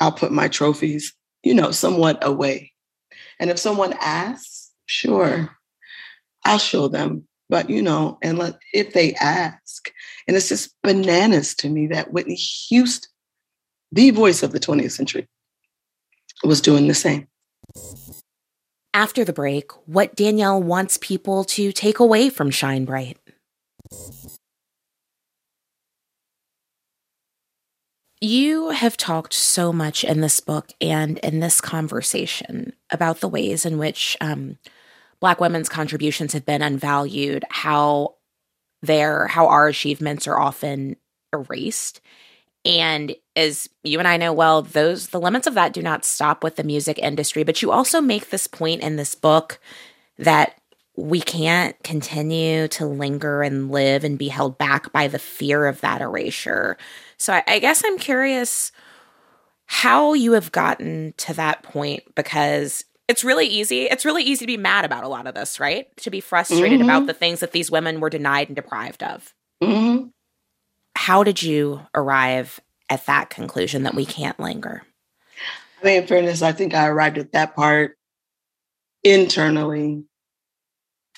I'll 0.00 0.12
put 0.12 0.32
my 0.32 0.48
trophies, 0.48 1.14
you 1.42 1.54
know, 1.54 1.70
somewhat 1.70 2.18
away. 2.26 2.72
And 3.40 3.50
if 3.50 3.58
someone 3.58 3.94
asks, 4.00 4.70
sure, 4.86 5.50
I'll 6.44 6.58
show 6.58 6.88
them. 6.88 7.26
But 7.50 7.68
you 7.68 7.82
know, 7.82 8.18
and 8.22 8.38
let, 8.38 8.58
if 8.72 8.94
they 8.94 9.14
ask, 9.14 9.90
and 10.26 10.36
it's 10.36 10.48
just 10.48 10.74
bananas 10.82 11.54
to 11.56 11.68
me 11.68 11.88
that 11.88 12.12
Whitney 12.12 12.34
Houston, 12.34 13.10
the 13.94 14.10
voice 14.10 14.42
of 14.42 14.52
the 14.52 14.60
20th 14.60 14.90
century, 14.90 15.28
was 16.42 16.60
doing 16.60 16.88
the 16.88 16.94
same. 16.94 17.28
After 18.92 19.24
the 19.24 19.32
break, 19.32 19.70
what 19.86 20.16
Danyel 20.16 20.60
wants 20.60 20.98
people 21.00 21.44
to 21.44 21.72
take 21.72 21.98
away 21.98 22.28
from 22.28 22.50
Shine 22.50 22.84
Bright. 22.84 23.18
You 28.20 28.70
have 28.70 28.96
talked 28.96 29.32
so 29.32 29.72
much 29.72 30.02
in 30.02 30.20
this 30.20 30.40
book 30.40 30.72
and 30.80 31.18
in 31.18 31.40
this 31.40 31.60
conversation 31.60 32.72
about 32.90 33.20
the 33.20 33.28
ways 33.28 33.66
in 33.66 33.78
which 33.78 34.16
um, 34.20 34.58
Black 35.20 35.40
women's 35.40 35.68
contributions 35.68 36.32
have 36.32 36.46
been 36.46 36.62
unvalued, 36.62 37.44
how 37.50 38.14
their 38.82 39.26
how 39.26 39.46
our 39.48 39.68
achievements 39.68 40.26
are 40.26 40.38
often 40.38 40.96
erased, 41.32 42.00
and 42.64 43.14
as 43.36 43.68
you 43.82 43.98
and 43.98 44.08
I 44.08 44.16
know 44.16 44.32
well, 44.32 44.62
those 44.62 45.08
the 45.08 45.20
limits 45.20 45.46
of 45.46 45.54
that 45.54 45.72
do 45.72 45.82
not 45.82 46.04
stop 46.04 46.42
with 46.42 46.56
the 46.56 46.64
music 46.64 46.98
industry. 46.98 47.44
But 47.44 47.62
you 47.62 47.70
also 47.70 48.00
make 48.00 48.30
this 48.30 48.46
point 48.46 48.82
in 48.82 48.96
this 48.96 49.14
book 49.14 49.58
that 50.18 50.58
we 50.96 51.20
can't 51.20 51.80
continue 51.82 52.68
to 52.68 52.86
linger 52.86 53.42
and 53.42 53.70
live 53.70 54.04
and 54.04 54.16
be 54.16 54.28
held 54.28 54.56
back 54.58 54.92
by 54.92 55.08
the 55.08 55.18
fear 55.18 55.66
of 55.66 55.80
that 55.80 56.00
erasure. 56.00 56.78
So 57.18 57.32
I, 57.32 57.42
I 57.46 57.58
guess 57.58 57.82
I'm 57.84 57.98
curious 57.98 58.70
how 59.66 60.12
you 60.12 60.32
have 60.32 60.52
gotten 60.52 61.14
to 61.16 61.34
that 61.34 61.62
point 61.62 62.04
because 62.14 62.84
it's 63.08 63.24
really 63.24 63.46
easy. 63.46 63.82
It's 63.82 64.04
really 64.04 64.22
easy 64.22 64.44
to 64.44 64.46
be 64.46 64.56
mad 64.56 64.84
about 64.84 65.04
a 65.04 65.08
lot 65.08 65.26
of 65.26 65.34
this, 65.34 65.58
right? 65.58 65.94
To 65.98 66.10
be 66.10 66.20
frustrated 66.20 66.80
mm-hmm. 66.80 66.88
about 66.88 67.06
the 67.06 67.14
things 67.14 67.40
that 67.40 67.52
these 67.52 67.70
women 67.70 68.00
were 68.00 68.10
denied 68.10 68.48
and 68.48 68.56
deprived 68.56 69.02
of. 69.02 69.34
Mm-hmm. 69.62 70.06
How 70.96 71.24
did 71.24 71.42
you 71.42 71.80
arrive 71.94 72.60
at 72.88 73.06
that 73.06 73.30
conclusion 73.30 73.82
that 73.82 73.94
we 73.94 74.06
can't 74.06 74.38
linger? 74.38 74.82
I 75.82 75.86
mean, 75.86 76.02
in 76.02 76.06
fairness, 76.06 76.42
I 76.42 76.52
think 76.52 76.74
I 76.74 76.86
arrived 76.86 77.18
at 77.18 77.32
that 77.32 77.54
part 77.54 77.98
internally 79.02 80.04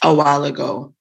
a 0.02 0.12
while 0.12 0.44
ago. 0.44 0.94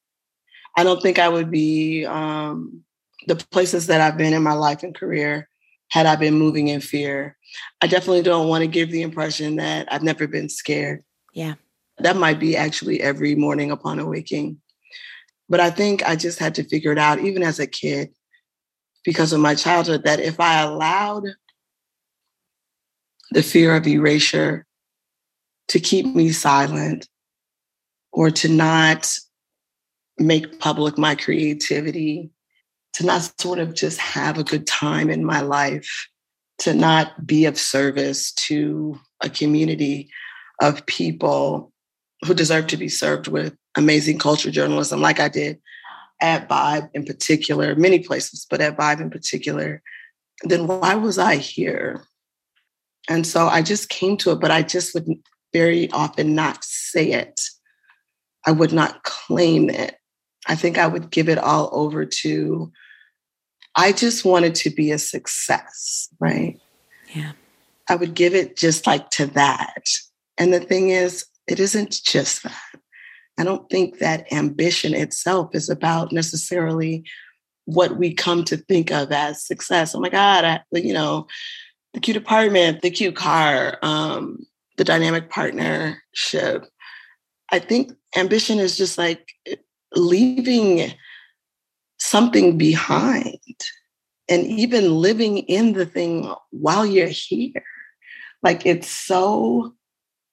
I 0.77 0.83
don't 0.83 1.01
think 1.01 1.19
I 1.19 1.29
would 1.29 1.49
be 1.49 2.05
um, 2.05 2.83
the 3.27 3.35
places 3.35 3.87
that 3.87 4.01
I've 4.01 4.17
been 4.17 4.33
in 4.33 4.43
my 4.43 4.53
life 4.53 4.83
and 4.83 4.93
career 4.93 5.49
had 5.89 6.05
I 6.05 6.15
been 6.15 6.33
moving 6.33 6.67
in 6.67 6.81
fear. 6.81 7.37
I 7.81 7.87
definitely 7.87 8.23
don't 8.23 8.49
want 8.49 8.63
to 8.63 8.67
give 8.67 8.91
the 8.91 9.01
impression 9.01 9.55
that 9.57 9.91
I've 9.91 10.03
never 10.03 10.27
been 10.27 10.49
scared. 10.49 11.03
Yeah. 11.33 11.55
That 11.99 12.17
might 12.17 12.39
be 12.39 12.57
actually 12.57 13.01
every 13.01 13.35
morning 13.35 13.71
upon 13.71 13.99
awaking. 13.99 14.59
But 15.47 15.59
I 15.59 15.69
think 15.69 16.03
I 16.03 16.15
just 16.15 16.39
had 16.39 16.55
to 16.55 16.63
figure 16.63 16.91
it 16.91 16.97
out, 16.97 17.19
even 17.19 17.43
as 17.43 17.59
a 17.59 17.67
kid, 17.67 18.09
because 19.05 19.31
of 19.31 19.39
my 19.39 19.55
childhood, 19.55 20.03
that 20.03 20.19
if 20.19 20.39
I 20.39 20.61
allowed 20.61 21.25
the 23.31 23.43
fear 23.43 23.75
of 23.75 23.87
erasure 23.87 24.65
to 25.69 25.79
keep 25.79 26.05
me 26.05 26.31
silent 26.31 27.07
or 28.11 28.31
to 28.31 28.49
not 28.49 29.07
make 30.17 30.59
public 30.59 30.97
my 30.97 31.15
creativity 31.15 32.31
to 32.93 33.05
not 33.05 33.29
sort 33.41 33.59
of 33.59 33.73
just 33.73 33.99
have 33.99 34.37
a 34.37 34.43
good 34.43 34.65
time 34.65 35.09
in 35.09 35.25
my 35.25 35.41
life, 35.41 36.07
to 36.57 36.73
not 36.73 37.27
be 37.27 37.45
of 37.45 37.59
service 37.59 38.31
to 38.31 38.97
a 39.21 39.29
community 39.29 40.09
of 40.61 40.85
people 40.85 41.73
who 42.25 42.33
deserve 42.33 42.67
to 42.67 42.77
be 42.77 42.87
served 42.87 43.27
with 43.27 43.53
amazing 43.75 44.17
culture 44.17 44.49
journalism, 44.49 45.01
like 45.01 45.19
I 45.19 45.27
did 45.27 45.59
at 46.21 46.47
Vibe 46.49 46.89
in 46.93 47.05
particular, 47.05 47.75
many 47.75 47.99
places, 47.99 48.45
but 48.49 48.61
at 48.61 48.77
Vibe 48.77 49.01
in 49.01 49.09
particular, 49.09 49.81
then 50.43 50.67
why 50.67 50.95
was 50.95 51.17
I 51.17 51.35
here? 51.35 52.03
And 53.09 53.25
so 53.25 53.47
I 53.47 53.61
just 53.61 53.89
came 53.89 54.17
to 54.17 54.31
it, 54.31 54.39
but 54.39 54.51
I 54.51 54.61
just 54.61 54.93
would 54.93 55.07
very 55.53 55.89
often 55.91 56.35
not 56.35 56.63
say 56.63 57.11
it. 57.11 57.41
I 58.45 58.51
would 58.51 58.73
not 58.73 59.03
claim 59.03 59.69
it. 59.69 59.97
I 60.47 60.55
think 60.55 60.77
I 60.77 60.87
would 60.87 61.09
give 61.09 61.29
it 61.29 61.37
all 61.37 61.69
over 61.71 62.05
to 62.05 62.71
I 63.75 63.91
just 63.91 64.23
wanted 64.23 64.55
to 64.55 64.69
be 64.69 64.91
a 64.91 64.97
success, 64.97 66.09
right? 66.19 66.59
Yeah. 67.13 67.33
I 67.89 67.95
would 67.95 68.13
give 68.13 68.33
it 68.33 68.55
just 68.55 68.87
like 68.87 69.09
to 69.11 69.25
that. 69.27 69.89
And 70.37 70.53
the 70.53 70.61
thing 70.61 70.89
is, 70.89 71.25
it 71.47 71.59
isn't 71.59 72.01
just 72.03 72.43
that. 72.43 72.74
I 73.37 73.43
don't 73.43 73.69
think 73.69 73.99
that 73.99 74.31
ambition 74.31 74.93
itself 74.93 75.49
is 75.53 75.69
about 75.69 76.11
necessarily 76.11 77.03
what 77.65 77.97
we 77.97 78.13
come 78.13 78.43
to 78.45 78.57
think 78.57 78.91
of 78.91 79.11
as 79.11 79.45
success. 79.45 79.93
Oh 79.93 79.99
my 79.99 80.09
God, 80.09 80.45
I, 80.45 80.61
you 80.71 80.93
know, 80.93 81.27
the 81.93 81.99
cute 81.99 82.17
apartment, 82.17 82.81
the 82.81 82.91
cute 82.91 83.15
car, 83.15 83.77
um, 83.81 84.45
the 84.77 84.83
dynamic 84.83 85.29
partnership. 85.29 86.65
I 87.51 87.59
think 87.59 87.91
ambition 88.15 88.59
is 88.59 88.77
just 88.77 88.97
like 88.97 89.27
leaving 89.95 90.93
something 91.97 92.57
behind 92.57 93.39
and 94.27 94.45
even 94.45 94.95
living 94.95 95.39
in 95.39 95.73
the 95.73 95.85
thing 95.85 96.31
while 96.51 96.85
you're 96.85 97.07
here. 97.07 97.63
Like 98.43 98.65
it's 98.65 98.89
so 98.89 99.73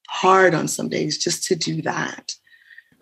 hard 0.09 0.55
on 0.55 0.69
some 0.69 0.89
days 0.89 1.19
just 1.19 1.45
to 1.45 1.57
do 1.57 1.83
that. 1.83 2.35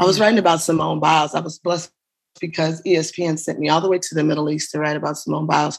I 0.01 0.05
was 0.05 0.19
mm. 0.19 0.23
writing 0.23 0.39
about 0.39 0.63
Simone 0.63 0.99
Biles. 0.99 1.35
I 1.35 1.41
was 1.41 1.59
blessed 1.59 1.93
because 2.41 2.83
ESPN 2.83 3.39
sent 3.39 3.59
me 3.59 3.69
all 3.69 3.81
the 3.81 3.89
way 3.89 3.99
to 3.99 4.15
the 4.15 4.25
Middle 4.25 4.51
East 4.51 4.71
to 4.73 4.79
write 4.79 4.97
about 4.97 5.19
Simone 5.19 5.47
Biles 5.47 5.79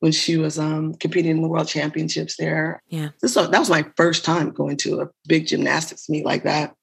when 0.00 0.12
she 0.12 0.36
was 0.36 0.58
um, 0.58 0.94
competing 0.94 1.32
in 1.32 1.42
the 1.42 1.48
World 1.48 1.68
Championships 1.68 2.36
there. 2.36 2.82
Yeah, 2.88 3.10
so 3.24 3.46
that 3.46 3.58
was 3.58 3.68
my 3.68 3.84
first 3.96 4.24
time 4.24 4.50
going 4.50 4.76
to 4.78 5.02
a 5.02 5.08
big 5.26 5.46
gymnastics 5.46 6.08
meet 6.08 6.24
like 6.24 6.44
that, 6.44 6.74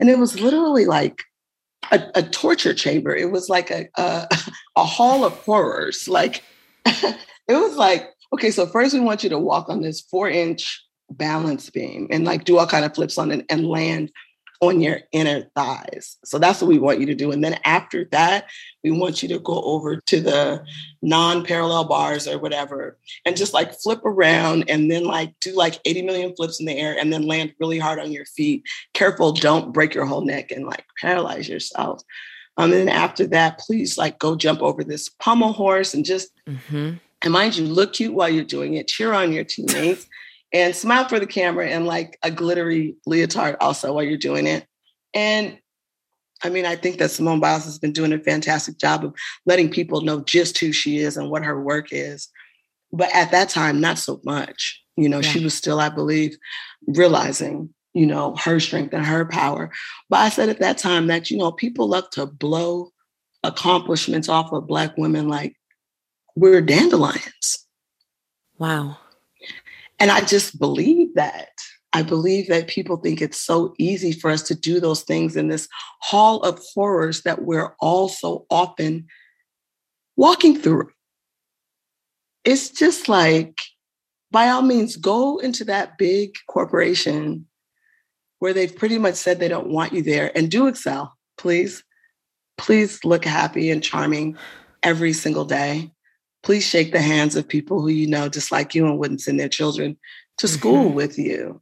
and 0.00 0.08
it 0.08 0.18
was 0.18 0.40
literally 0.40 0.86
like 0.86 1.22
a, 1.90 2.02
a 2.14 2.22
torture 2.22 2.74
chamber. 2.74 3.14
It 3.14 3.30
was 3.30 3.48
like 3.48 3.70
a, 3.70 3.88
a, 3.96 4.28
a 4.76 4.84
hall 4.84 5.24
of 5.24 5.34
horrors. 5.34 6.08
Like 6.08 6.42
it 6.86 7.18
was 7.48 7.76
like, 7.76 8.08
okay, 8.32 8.50
so 8.50 8.66
first 8.66 8.94
we 8.94 9.00
want 9.00 9.22
you 9.22 9.30
to 9.30 9.38
walk 9.38 9.68
on 9.68 9.82
this 9.82 10.00
four 10.00 10.28
inch 10.28 10.82
balance 11.10 11.70
beam 11.70 12.06
and 12.10 12.24
like 12.24 12.44
do 12.44 12.58
all 12.58 12.66
kind 12.66 12.84
of 12.84 12.94
flips 12.94 13.18
on 13.18 13.30
it 13.30 13.44
and 13.48 13.66
land 13.66 14.12
on 14.60 14.80
your 14.80 15.00
inner 15.12 15.42
thighs. 15.54 16.16
So 16.24 16.38
that's 16.38 16.60
what 16.60 16.68
we 16.68 16.78
want 16.78 16.98
you 16.98 17.06
to 17.06 17.14
do. 17.14 17.30
And 17.30 17.44
then 17.44 17.60
after 17.64 18.06
that, 18.06 18.46
we 18.82 18.90
want 18.90 19.22
you 19.22 19.28
to 19.28 19.38
go 19.38 19.62
over 19.62 19.96
to 19.96 20.20
the 20.20 20.64
non 21.00 21.44
parallel 21.44 21.84
bars 21.84 22.26
or 22.26 22.38
whatever 22.38 22.98
and 23.24 23.36
just 23.36 23.54
like 23.54 23.78
flip 23.80 24.04
around 24.04 24.68
and 24.68 24.90
then 24.90 25.04
like 25.04 25.34
do 25.40 25.54
like 25.54 25.78
80 25.84 26.02
million 26.02 26.34
flips 26.34 26.58
in 26.58 26.66
the 26.66 26.76
air 26.76 26.96
and 26.98 27.12
then 27.12 27.26
land 27.26 27.54
really 27.60 27.78
hard 27.78 28.00
on 28.00 28.10
your 28.10 28.24
feet. 28.24 28.64
Careful, 28.94 29.32
don't 29.32 29.72
break 29.72 29.94
your 29.94 30.06
whole 30.06 30.24
neck 30.24 30.50
and 30.50 30.66
like 30.66 30.84
paralyze 31.00 31.48
yourself. 31.48 32.02
Um, 32.56 32.72
and 32.72 32.80
then 32.80 32.88
after 32.88 33.26
that, 33.28 33.58
please 33.60 33.96
like 33.96 34.18
go 34.18 34.34
jump 34.34 34.60
over 34.60 34.82
this 34.82 35.08
pommel 35.08 35.52
horse 35.52 35.94
and 35.94 36.04
just, 36.04 36.30
mm-hmm. 36.48 36.94
and 37.22 37.32
mind 37.32 37.56
you, 37.56 37.64
look 37.64 37.92
cute 37.92 38.14
while 38.14 38.28
you're 38.28 38.42
doing 38.42 38.74
it, 38.74 38.88
cheer 38.88 39.12
on 39.12 39.32
your 39.32 39.44
teammates 39.44 40.08
and 40.52 40.74
smile 40.74 41.08
for 41.08 41.20
the 41.20 41.26
camera 41.26 41.68
and 41.68 41.86
like 41.86 42.18
a 42.22 42.30
glittery 42.30 42.96
leotard 43.06 43.56
also 43.60 43.92
while 43.92 44.04
you're 44.04 44.18
doing 44.18 44.46
it. 44.46 44.66
And 45.14 45.58
I 46.42 46.50
mean, 46.50 46.66
I 46.66 46.76
think 46.76 46.98
that 46.98 47.10
Simone 47.10 47.40
Biles 47.40 47.64
has 47.64 47.78
been 47.78 47.92
doing 47.92 48.12
a 48.12 48.18
fantastic 48.18 48.78
job 48.78 49.04
of 49.04 49.14
letting 49.44 49.70
people 49.70 50.02
know 50.02 50.20
just 50.20 50.58
who 50.58 50.72
she 50.72 50.98
is 50.98 51.16
and 51.16 51.30
what 51.30 51.44
her 51.44 51.60
work 51.60 51.88
is. 51.90 52.28
But 52.92 53.14
at 53.14 53.30
that 53.32 53.48
time, 53.48 53.80
not 53.80 53.98
so 53.98 54.20
much. 54.24 54.82
You 54.96 55.08
know, 55.08 55.20
yeah. 55.20 55.28
she 55.28 55.44
was 55.44 55.54
still, 55.54 55.80
I 55.80 55.88
believe, 55.88 56.36
realizing, 56.86 57.72
you 57.92 58.06
know, 58.06 58.34
her 58.36 58.60
strength 58.60 58.94
and 58.94 59.04
her 59.04 59.24
power. 59.24 59.70
But 60.08 60.20
I 60.20 60.28
said 60.28 60.48
at 60.48 60.60
that 60.60 60.78
time 60.78 61.08
that, 61.08 61.30
you 61.30 61.36
know, 61.36 61.52
people 61.52 61.88
love 61.88 62.08
to 62.10 62.26
blow 62.26 62.92
accomplishments 63.42 64.28
off 64.28 64.52
of 64.52 64.66
Black 64.66 64.96
women 64.96 65.28
like 65.28 65.56
we're 66.34 66.60
dandelions. 66.60 67.66
Wow. 68.58 68.98
And 69.98 70.10
I 70.10 70.20
just 70.20 70.58
believe 70.58 71.14
that. 71.14 71.50
I 71.92 72.02
believe 72.02 72.48
that 72.48 72.68
people 72.68 72.98
think 72.98 73.22
it's 73.22 73.40
so 73.40 73.74
easy 73.78 74.12
for 74.12 74.30
us 74.30 74.42
to 74.42 74.54
do 74.54 74.78
those 74.78 75.02
things 75.02 75.36
in 75.36 75.48
this 75.48 75.68
hall 76.00 76.42
of 76.42 76.60
horrors 76.74 77.22
that 77.22 77.42
we're 77.42 77.74
all 77.80 78.08
so 78.08 78.46
often 78.50 79.06
walking 80.16 80.60
through. 80.60 80.90
It's 82.44 82.68
just 82.70 83.08
like 83.08 83.60
by 84.30 84.48
all 84.48 84.62
means, 84.62 84.96
go 84.96 85.38
into 85.38 85.64
that 85.64 85.96
big 85.96 86.34
corporation 86.48 87.46
where 88.38 88.52
they've 88.52 88.74
pretty 88.74 88.98
much 88.98 89.14
said 89.14 89.38
they 89.38 89.48
don't 89.48 89.70
want 89.70 89.92
you 89.92 90.02
there 90.02 90.30
and 90.36 90.50
do 90.50 90.66
excel, 90.66 91.16
please. 91.36 91.82
Please 92.56 93.04
look 93.04 93.24
happy 93.24 93.70
and 93.70 93.82
charming 93.82 94.36
every 94.82 95.12
single 95.12 95.44
day. 95.44 95.92
Please 96.42 96.64
shake 96.64 96.92
the 96.92 97.02
hands 97.02 97.36
of 97.36 97.48
people 97.48 97.80
who 97.80 97.88
you 97.88 98.06
know 98.06 98.28
dislike 98.28 98.74
you 98.74 98.86
and 98.86 98.98
wouldn't 98.98 99.20
send 99.20 99.38
their 99.38 99.48
children 99.48 99.98
to 100.38 100.48
school 100.48 100.86
mm-hmm. 100.86 100.94
with 100.94 101.18
you. 101.18 101.60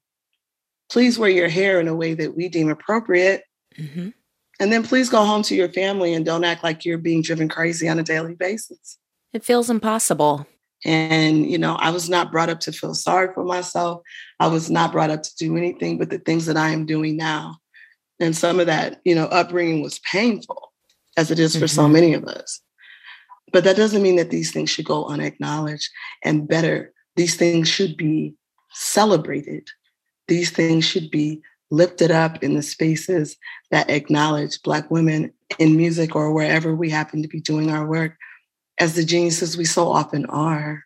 Please 0.90 1.18
wear 1.18 1.30
your 1.30 1.48
hair 1.48 1.80
in 1.80 1.88
a 1.88 1.96
way 1.96 2.14
that 2.14 2.36
we 2.36 2.48
deem 2.48 2.68
appropriate. 2.68 3.42
Mm-hmm. 3.78 4.10
And 4.60 4.72
then 4.72 4.82
please 4.82 5.10
go 5.10 5.24
home 5.24 5.42
to 5.44 5.54
your 5.54 5.68
family 5.68 6.14
and 6.14 6.24
don't 6.24 6.44
act 6.44 6.62
like 6.62 6.84
you're 6.84 6.98
being 6.98 7.22
driven 7.22 7.48
crazy 7.48 7.88
on 7.88 7.98
a 7.98 8.02
daily 8.02 8.34
basis. 8.34 8.98
It 9.32 9.44
feels 9.44 9.68
impossible. 9.68 10.46
And, 10.84 11.50
you 11.50 11.58
know, 11.58 11.74
I 11.74 11.90
was 11.90 12.08
not 12.08 12.30
brought 12.30 12.48
up 12.48 12.60
to 12.60 12.72
feel 12.72 12.94
sorry 12.94 13.32
for 13.34 13.44
myself. 13.44 14.02
I 14.38 14.46
was 14.46 14.70
not 14.70 14.92
brought 14.92 15.10
up 15.10 15.22
to 15.22 15.36
do 15.36 15.56
anything 15.56 15.98
but 15.98 16.10
the 16.10 16.18
things 16.18 16.46
that 16.46 16.56
I 16.56 16.70
am 16.70 16.86
doing 16.86 17.16
now. 17.16 17.56
And 18.20 18.36
some 18.36 18.60
of 18.60 18.66
that, 18.66 19.00
you 19.04 19.14
know, 19.14 19.26
upbringing 19.26 19.82
was 19.82 19.98
painful, 20.10 20.72
as 21.16 21.30
it 21.30 21.38
is 21.38 21.54
for 21.54 21.64
mm-hmm. 21.64 21.66
so 21.66 21.88
many 21.88 22.14
of 22.14 22.24
us. 22.24 22.60
But 23.56 23.64
that 23.64 23.76
doesn't 23.76 24.02
mean 24.02 24.16
that 24.16 24.28
these 24.28 24.52
things 24.52 24.68
should 24.68 24.84
go 24.84 25.06
unacknowledged 25.06 25.88
and 26.22 26.46
better. 26.46 26.92
These 27.14 27.36
things 27.36 27.68
should 27.68 27.96
be 27.96 28.34
celebrated. 28.72 29.70
These 30.28 30.50
things 30.50 30.84
should 30.84 31.10
be 31.10 31.40
lifted 31.70 32.10
up 32.10 32.42
in 32.42 32.52
the 32.52 32.60
spaces 32.60 33.38
that 33.70 33.88
acknowledge 33.88 34.60
Black 34.60 34.90
women 34.90 35.32
in 35.58 35.74
music 35.74 36.14
or 36.14 36.34
wherever 36.34 36.76
we 36.76 36.90
happen 36.90 37.22
to 37.22 37.28
be 37.28 37.40
doing 37.40 37.70
our 37.70 37.86
work 37.86 38.18
as 38.78 38.94
the 38.94 39.06
geniuses 39.06 39.56
we 39.56 39.64
so 39.64 39.88
often 39.90 40.26
are. 40.26 40.84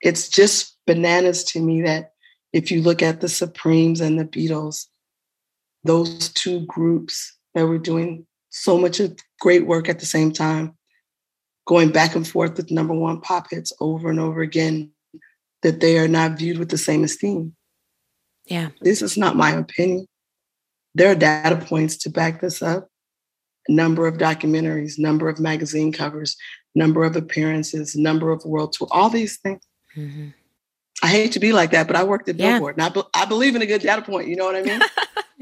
It's 0.00 0.30
just 0.30 0.78
bananas 0.86 1.44
to 1.44 1.60
me 1.60 1.82
that 1.82 2.12
if 2.54 2.70
you 2.70 2.80
look 2.80 3.02
at 3.02 3.20
the 3.20 3.28
Supremes 3.28 4.00
and 4.00 4.18
the 4.18 4.24
Beatles, 4.24 4.86
those 5.84 6.30
two 6.30 6.64
groups 6.64 7.36
that 7.52 7.66
were 7.66 7.76
doing 7.76 8.26
so 8.48 8.78
much 8.78 8.98
of 8.98 9.18
great 9.40 9.66
work 9.66 9.90
at 9.90 10.00
the 10.00 10.06
same 10.06 10.32
time, 10.32 10.74
going 11.70 11.90
back 11.90 12.16
and 12.16 12.26
forth 12.26 12.56
with 12.56 12.72
number 12.72 12.92
one 12.92 13.20
pop 13.20 13.48
hits 13.48 13.72
over 13.78 14.10
and 14.10 14.18
over 14.18 14.40
again, 14.40 14.90
that 15.62 15.78
they 15.78 16.00
are 16.00 16.08
not 16.08 16.36
viewed 16.36 16.58
with 16.58 16.68
the 16.68 16.76
same 16.76 17.04
esteem. 17.04 17.54
Yeah. 18.46 18.70
This 18.80 19.02
is 19.02 19.16
not 19.16 19.36
my 19.36 19.52
opinion. 19.52 20.08
There 20.96 21.12
are 21.12 21.14
data 21.14 21.54
points 21.54 21.96
to 21.98 22.10
back 22.10 22.40
this 22.40 22.60
up. 22.60 22.88
Number 23.68 24.08
of 24.08 24.18
documentaries, 24.18 24.98
number 24.98 25.28
of 25.28 25.38
magazine 25.38 25.92
covers, 25.92 26.36
number 26.74 27.04
of 27.04 27.14
appearances, 27.14 27.94
number 27.94 28.32
of 28.32 28.44
world 28.44 28.72
tour, 28.72 28.88
all 28.90 29.08
these 29.08 29.38
things. 29.38 29.62
Mm-hmm. 29.96 30.30
I 31.04 31.06
hate 31.06 31.30
to 31.32 31.38
be 31.38 31.52
like 31.52 31.70
that, 31.70 31.86
but 31.86 31.94
I 31.94 32.02
worked 32.02 32.28
at 32.28 32.34
yeah. 32.34 32.54
Billboard 32.54 32.78
and 32.78 32.82
I, 32.82 32.88
be- 32.88 33.08
I 33.14 33.26
believe 33.26 33.54
in 33.54 33.62
a 33.62 33.66
good 33.66 33.82
data 33.82 34.02
point. 34.02 34.26
You 34.26 34.34
know 34.34 34.46
what 34.46 34.56
I 34.56 34.62
mean? 34.62 34.80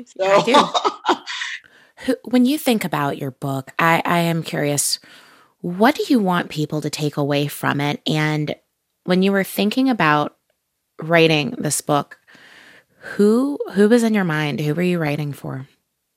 so. 0.05 0.25
I 0.47 1.23
do. 2.05 2.15
when 2.25 2.45
you 2.45 2.59
think 2.59 2.85
about 2.85 3.17
your 3.17 3.31
book, 3.31 3.73
I, 3.79 4.03
I 4.05 4.19
am 4.19 4.43
curious, 4.43 5.01
what 5.61 5.95
do 5.95 6.05
you 6.09 6.21
want 6.21 6.51
people 6.51 6.81
to 6.81 6.91
take 6.91 7.17
away 7.17 7.47
from 7.47 7.81
it? 7.81 8.01
And 8.07 8.55
when 9.05 9.23
you 9.23 9.33
were 9.33 9.45
thinking 9.45 9.89
about 9.89 10.37
writing 11.03 11.55
this 11.59 11.81
book, 11.81 12.19
who 13.01 13.59
who 13.73 13.89
was 13.89 14.03
in 14.03 14.15
your 14.15 14.25
mind? 14.25 14.61
Who 14.61 14.75
were 14.75 14.83
you 14.83 14.99
writing 14.99 15.33
for? 15.33 15.67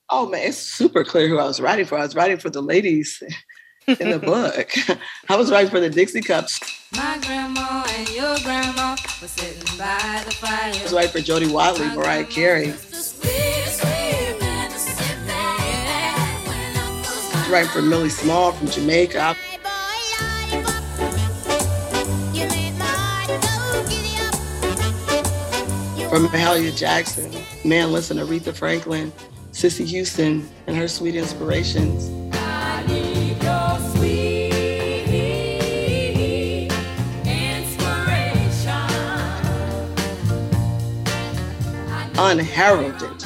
Oh 0.10 0.28
man, 0.28 0.50
it's 0.50 0.58
super 0.58 1.04
clear 1.04 1.28
who 1.28 1.40
I 1.40 1.46
was 1.46 1.60
writing 1.62 1.86
for. 1.86 1.98
I 1.98 2.02
was 2.02 2.16
writing 2.16 2.38
for 2.38 2.50
the 2.50 2.62
ladies 2.62 3.24
in 3.88 4.10
the 4.10 4.20
book. 4.24 4.72
I 5.30 5.36
was 5.36 5.52
writing 5.52 5.72
for 5.72 5.80
the 5.80 5.90
Dixie 5.90 6.22
Cups. 6.22 6.60
My 6.94 7.18
grandma 7.22 7.86
and 7.88 8.10
your 8.10 8.38
grandma 8.40 8.98
were 9.22 9.28
sitting 9.28 9.78
by 9.78 10.22
the 10.26 10.32
fire. 10.32 10.74
I 10.74 10.84
was 10.84 10.92
writing 10.92 11.12
for 11.12 11.22
Jody 11.22 11.48
Watley, 11.48 11.88
Mariah 11.96 12.26
Carey. 12.26 12.74
Writing 17.52 17.70
for 17.70 17.82
Millie 17.82 18.10
Small 18.10 18.54
from 18.54 18.68
Jamaica. 18.68 19.36
From 26.10 26.28
Mahalia 26.28 26.76
Jackson, 26.76 27.32
Man 27.66 27.92
Listen, 27.92 28.18
to 28.18 28.24
Aretha 28.24 28.56
Franklin, 28.56 29.12
Cissy 29.52 29.86
Houston, 29.86 30.50
and 30.68 30.78
her 30.78 30.88
sweet 30.88 31.16
inspirations. 31.16 32.10
unheralded, 42.18 43.26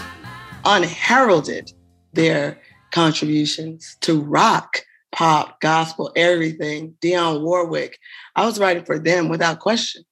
unheralded. 0.64 1.72
Their 2.14 2.62
contributions 2.92 3.98
to 4.02 4.22
rock, 4.22 4.80
pop, 5.12 5.60
gospel, 5.62 6.12
everything. 6.16 6.96
Dionne 7.02 7.42
Warwick. 7.42 7.98
I 8.36 8.46
was 8.46 8.60
writing 8.60 8.86
for 8.86 9.00
them 9.00 9.30
without 9.30 9.60
question. 9.60 10.04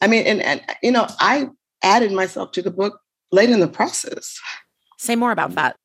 I 0.00 0.06
mean, 0.06 0.26
and, 0.26 0.40
and 0.42 0.62
you 0.82 0.92
know, 0.92 1.06
I 1.20 1.48
added 1.82 2.12
myself 2.12 2.52
to 2.52 2.62
the 2.62 2.70
book 2.70 3.00
late 3.32 3.50
in 3.50 3.60
the 3.60 3.68
process. 3.68 4.38
Say 4.98 5.16
more 5.16 5.32
about 5.32 5.54
that. 5.54 5.76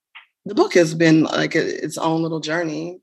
The 0.45 0.55
book 0.55 0.73
has 0.75 0.93
been 0.93 1.23
like 1.23 1.55
a, 1.55 1.83
its 1.83 1.97
own 1.97 2.21
little 2.21 2.39
journey. 2.39 2.99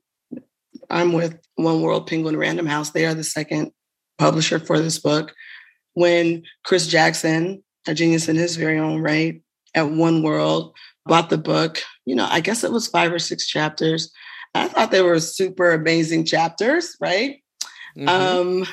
I'm 0.89 1.13
with 1.13 1.39
One 1.55 1.81
World 1.81 2.07
Penguin 2.07 2.37
Random 2.37 2.65
House. 2.65 2.91
They 2.91 3.05
are 3.05 3.13
the 3.13 3.23
second 3.23 3.71
publisher 4.17 4.59
for 4.59 4.79
this 4.79 4.99
book. 4.99 5.33
When 5.93 6.43
Chris 6.63 6.87
Jackson, 6.87 7.63
a 7.87 7.93
genius 7.93 8.29
in 8.29 8.35
his 8.35 8.55
very 8.55 8.79
own 8.79 9.01
right, 9.01 9.41
at 9.75 9.89
One 9.89 10.23
World, 10.23 10.75
bought 11.05 11.29
the 11.29 11.37
book, 11.37 11.81
you 12.05 12.15
know, 12.15 12.27
I 12.29 12.41
guess 12.41 12.63
it 12.63 12.71
was 12.71 12.87
five 12.87 13.11
or 13.11 13.19
six 13.19 13.47
chapters. 13.47 14.11
I 14.55 14.67
thought 14.67 14.91
they 14.91 15.01
were 15.01 15.19
super 15.19 15.71
amazing 15.71 16.25
chapters, 16.25 16.95
right? 16.99 17.41
Mm-hmm. 17.97 18.09
Um, 18.09 18.67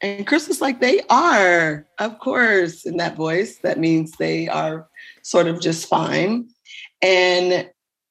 and 0.00 0.26
Chris 0.26 0.48
was 0.48 0.60
like, 0.60 0.80
they 0.80 1.00
are, 1.10 1.86
of 1.98 2.18
course, 2.18 2.84
in 2.84 2.96
that 2.96 3.16
voice. 3.16 3.58
That 3.58 3.78
means 3.78 4.12
they 4.12 4.48
are 4.48 4.88
sort 5.22 5.46
of 5.46 5.60
just 5.60 5.88
fine. 5.88 6.48
And 7.00 7.70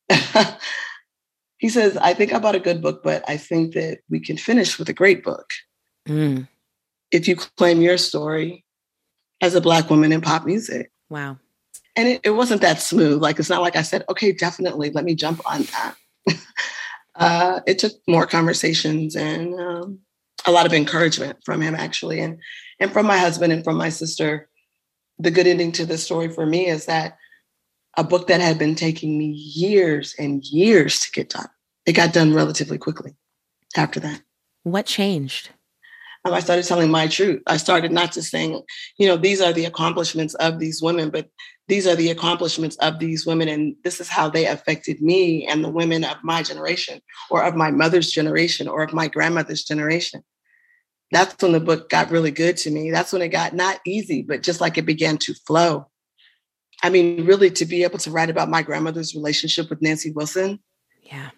he 1.57 1.69
says, 1.69 1.97
I 1.97 2.13
think 2.13 2.33
I 2.33 2.39
bought 2.39 2.55
a 2.55 2.59
good 2.59 2.81
book, 2.81 3.03
but 3.03 3.23
I 3.27 3.37
think 3.37 3.73
that 3.73 3.99
we 4.09 4.19
can 4.19 4.37
finish 4.37 4.79
with 4.79 4.87
a 4.89 4.93
great 4.93 5.23
book. 5.23 5.49
Mm. 6.07 6.47
If 7.11 7.27
you 7.27 7.35
claim 7.35 7.81
your 7.81 7.97
story 7.97 8.63
as 9.41 9.55
a 9.55 9.61
Black 9.61 9.89
woman 9.89 10.11
in 10.11 10.21
pop 10.21 10.45
music. 10.45 10.91
Wow. 11.09 11.37
And 11.95 12.07
it, 12.07 12.21
it 12.23 12.29
wasn't 12.31 12.61
that 12.61 12.81
smooth. 12.81 13.21
Like, 13.21 13.39
it's 13.39 13.49
not 13.49 13.61
like 13.61 13.75
I 13.75 13.81
said, 13.81 14.05
okay, 14.09 14.31
definitely, 14.31 14.91
let 14.91 15.03
me 15.03 15.15
jump 15.15 15.41
on 15.45 15.63
that. 15.63 15.95
uh, 17.15 17.59
it 17.67 17.79
took 17.79 17.93
more 18.07 18.25
conversations 18.25 19.15
and 19.15 19.59
um, 19.59 19.99
a 20.45 20.51
lot 20.51 20.65
of 20.65 20.73
encouragement 20.73 21.39
from 21.43 21.61
him, 21.61 21.75
actually, 21.75 22.19
and, 22.19 22.39
and 22.79 22.91
from 22.91 23.05
my 23.05 23.17
husband 23.17 23.51
and 23.51 23.63
from 23.63 23.77
my 23.77 23.89
sister. 23.89 24.49
The 25.19 25.31
good 25.31 25.47
ending 25.47 25.71
to 25.73 25.85
the 25.85 25.97
story 25.97 26.29
for 26.29 26.45
me 26.45 26.67
is 26.67 26.85
that 26.85 27.17
a 27.97 28.03
book 28.03 28.27
that 28.27 28.41
had 28.41 28.57
been 28.57 28.75
taking 28.75 29.17
me 29.17 29.27
years 29.27 30.15
and 30.17 30.43
years 30.45 30.99
to 31.01 31.11
get 31.11 31.29
done, 31.29 31.49
it 31.85 31.93
got 31.93 32.13
done 32.13 32.33
relatively 32.33 32.77
quickly 32.77 33.15
after 33.75 33.99
that. 33.99 34.21
What 34.63 34.85
changed? 34.85 35.49
I 36.23 36.39
started 36.39 36.65
telling 36.65 36.91
my 36.91 37.07
truth. 37.07 37.41
I 37.47 37.57
started 37.57 37.91
not 37.91 38.11
just 38.13 38.29
saying, 38.29 38.61
you 38.97 39.07
know, 39.07 39.17
these 39.17 39.41
are 39.41 39.53
the 39.53 39.65
accomplishments 39.65 40.35
of 40.35 40.59
these 40.59 40.81
women, 40.81 41.09
but 41.09 41.29
these 41.67 41.87
are 41.87 41.95
the 41.95 42.11
accomplishments 42.11 42.75
of 42.77 42.99
these 42.99 43.25
women, 43.25 43.47
and 43.47 43.75
this 43.83 43.99
is 43.99 44.07
how 44.07 44.29
they 44.29 44.45
affected 44.45 45.01
me 45.01 45.47
and 45.47 45.63
the 45.63 45.69
women 45.69 46.03
of 46.03 46.17
my 46.23 46.43
generation, 46.43 47.01
or 47.31 47.43
of 47.43 47.55
my 47.55 47.71
mother's 47.71 48.11
generation, 48.11 48.67
or 48.67 48.83
of 48.83 48.93
my 48.93 49.07
grandmother's 49.07 49.63
generation. 49.63 50.23
That's 51.11 51.41
when 51.41 51.53
the 51.53 51.59
book 51.59 51.89
got 51.89 52.11
really 52.11 52.31
good 52.31 52.55
to 52.57 52.71
me. 52.71 52.91
That's 52.91 53.11
when 53.11 53.21
it 53.21 53.29
got 53.29 53.53
not 53.53 53.79
easy, 53.85 54.21
but 54.21 54.43
just 54.43 54.61
like 54.61 54.77
it 54.77 54.85
began 54.85 55.17
to 55.19 55.33
flow. 55.47 55.87
I 56.83 56.89
mean, 56.89 57.25
really, 57.25 57.49
to 57.51 57.65
be 57.65 57.83
able 57.83 57.99
to 57.99 58.11
write 58.11 58.29
about 58.29 58.49
my 58.49 58.61
grandmother's 58.61 59.15
relationship 59.15 59.69
with 59.69 59.81
Nancy 59.81 60.11
Wilson. 60.11 60.59
Yeah. 61.01 61.29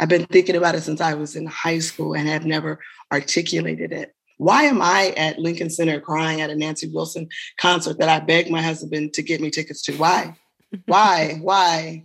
I've 0.00 0.08
been 0.08 0.26
thinking 0.26 0.56
about 0.56 0.74
it 0.74 0.82
since 0.82 1.00
I 1.00 1.14
was 1.14 1.36
in 1.36 1.46
high 1.46 1.78
school 1.78 2.14
and 2.14 2.28
have 2.28 2.44
never 2.44 2.80
articulated 3.12 3.92
it. 3.92 4.14
Why 4.38 4.64
am 4.64 4.82
I 4.82 5.14
at 5.16 5.38
Lincoln 5.38 5.70
Center 5.70 6.00
crying 6.00 6.40
at 6.40 6.50
a 6.50 6.56
Nancy 6.56 6.88
Wilson 6.88 7.28
concert 7.58 7.98
that 7.98 8.08
I 8.08 8.18
begged 8.18 8.50
my 8.50 8.60
husband 8.60 9.14
to 9.14 9.22
get 9.22 9.40
me 9.40 9.50
tickets 9.50 9.82
to? 9.82 9.96
Why? 9.96 10.36
Why? 10.86 11.38
Why? 11.40 12.04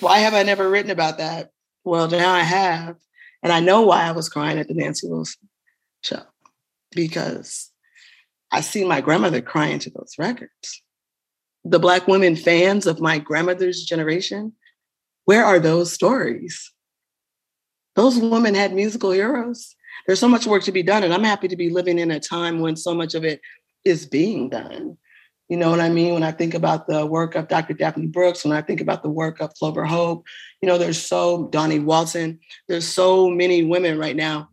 Why 0.00 0.18
have 0.18 0.34
I 0.34 0.42
never 0.42 0.68
written 0.68 0.90
about 0.90 1.18
that? 1.18 1.50
Well, 1.84 2.08
now 2.08 2.32
I 2.32 2.40
have. 2.40 2.96
And 3.42 3.52
I 3.52 3.60
know 3.60 3.82
why 3.82 4.02
I 4.02 4.12
was 4.12 4.28
crying 4.28 4.58
at 4.58 4.68
the 4.68 4.74
Nancy 4.74 5.08
Wilson 5.08 5.48
show 6.02 6.22
because 6.94 7.70
I 8.50 8.60
see 8.60 8.84
my 8.84 9.00
grandmother 9.00 9.40
crying 9.40 9.78
to 9.80 9.90
those 9.90 10.14
records. 10.18 10.82
The 11.64 11.78
Black 11.78 12.06
women 12.06 12.36
fans 12.36 12.86
of 12.86 13.00
my 13.00 13.18
grandmother's 13.18 13.84
generation, 13.84 14.52
where 15.24 15.44
are 15.44 15.58
those 15.58 15.92
stories? 15.92 16.72
Those 17.96 18.18
women 18.18 18.54
had 18.54 18.74
musical 18.74 19.10
heroes. 19.10 19.74
there's 20.06 20.20
so 20.20 20.28
much 20.28 20.46
work 20.46 20.62
to 20.64 20.72
be 20.72 20.82
done. 20.82 21.02
And 21.02 21.12
I'm 21.12 21.24
happy 21.24 21.48
to 21.48 21.56
be 21.56 21.70
living 21.70 21.98
in 21.98 22.10
a 22.10 22.20
time 22.20 22.60
when 22.60 22.76
so 22.76 22.94
much 22.94 23.14
of 23.14 23.24
it 23.24 23.40
is 23.84 24.06
being 24.06 24.50
done. 24.50 24.98
You 25.48 25.56
know 25.56 25.70
what 25.70 25.80
I 25.80 25.88
mean? 25.88 26.14
When 26.14 26.22
I 26.22 26.32
think 26.32 26.54
about 26.54 26.86
the 26.86 27.06
work 27.06 27.34
of 27.34 27.48
Dr. 27.48 27.72
Daphne 27.72 28.08
Brooks, 28.08 28.44
when 28.44 28.52
I 28.52 28.62
think 28.62 28.80
about 28.80 29.02
the 29.02 29.08
work 29.08 29.40
of 29.40 29.54
Clover 29.54 29.84
Hope, 29.84 30.26
you 30.60 30.68
know, 30.68 30.76
there's 30.76 31.00
so, 31.00 31.48
Dawnie 31.48 31.78
Walton, 31.78 32.40
there's 32.68 32.86
so 32.86 33.30
many 33.30 33.62
women 33.62 33.98
right 33.98 34.16
now 34.16 34.48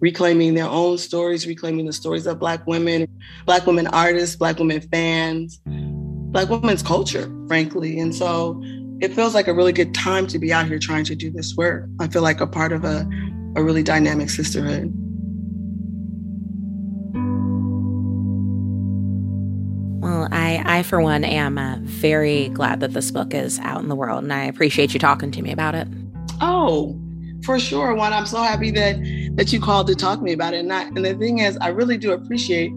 reclaiming 0.00 0.54
their 0.54 0.68
own 0.68 0.98
stories, 0.98 1.46
reclaiming 1.46 1.86
the 1.86 1.92
stories 1.92 2.26
of 2.26 2.38
Black 2.38 2.66
women, 2.66 3.08
Black 3.44 3.66
women 3.66 3.88
artists, 3.88 4.36
Black 4.36 4.58
women 4.58 4.80
fans, 4.80 5.60
Black 5.66 6.48
women's 6.48 6.82
culture, 6.82 7.30
frankly. 7.48 7.98
And 7.98 8.14
so 8.14 8.62
it 9.00 9.14
feels 9.14 9.34
like 9.34 9.46
a 9.46 9.54
really 9.54 9.72
good 9.72 9.94
time 9.94 10.26
to 10.26 10.38
be 10.38 10.52
out 10.52 10.66
here 10.66 10.78
trying 10.78 11.04
to 11.04 11.14
do 11.14 11.30
this 11.30 11.54
work. 11.56 11.88
I 12.00 12.08
feel 12.08 12.22
like 12.22 12.40
a 12.40 12.46
part 12.46 12.72
of 12.72 12.84
a, 12.84 13.08
a 13.56 13.62
really 13.62 13.82
dynamic 13.82 14.28
sisterhood. 14.30 14.92
Well, 20.00 20.28
I, 20.32 20.62
I 20.64 20.82
for 20.82 21.00
one, 21.00 21.22
am 21.24 21.58
uh, 21.58 21.76
very 21.82 22.48
glad 22.48 22.80
that 22.80 22.92
this 22.92 23.10
book 23.10 23.34
is 23.34 23.58
out 23.60 23.80
in 23.80 23.88
the 23.88 23.96
world, 23.96 24.24
and 24.24 24.32
I 24.32 24.44
appreciate 24.44 24.94
you 24.94 25.00
talking 25.00 25.30
to 25.30 25.42
me 25.42 25.52
about 25.52 25.74
it. 25.74 25.86
Oh, 26.40 26.98
for 27.44 27.58
sure. 27.60 27.94
One, 27.94 28.12
I'm 28.12 28.26
so 28.26 28.42
happy 28.42 28.70
that 28.72 28.96
that 29.36 29.52
you 29.52 29.60
called 29.60 29.86
to 29.86 29.94
talk 29.94 30.18
to 30.18 30.24
me 30.24 30.32
about 30.32 30.54
it. 30.54 30.58
And, 30.58 30.72
I, 30.72 30.82
and 30.82 31.04
the 31.04 31.14
thing 31.14 31.38
is, 31.38 31.56
I 31.58 31.68
really 31.68 31.96
do 31.96 32.12
appreciate 32.12 32.72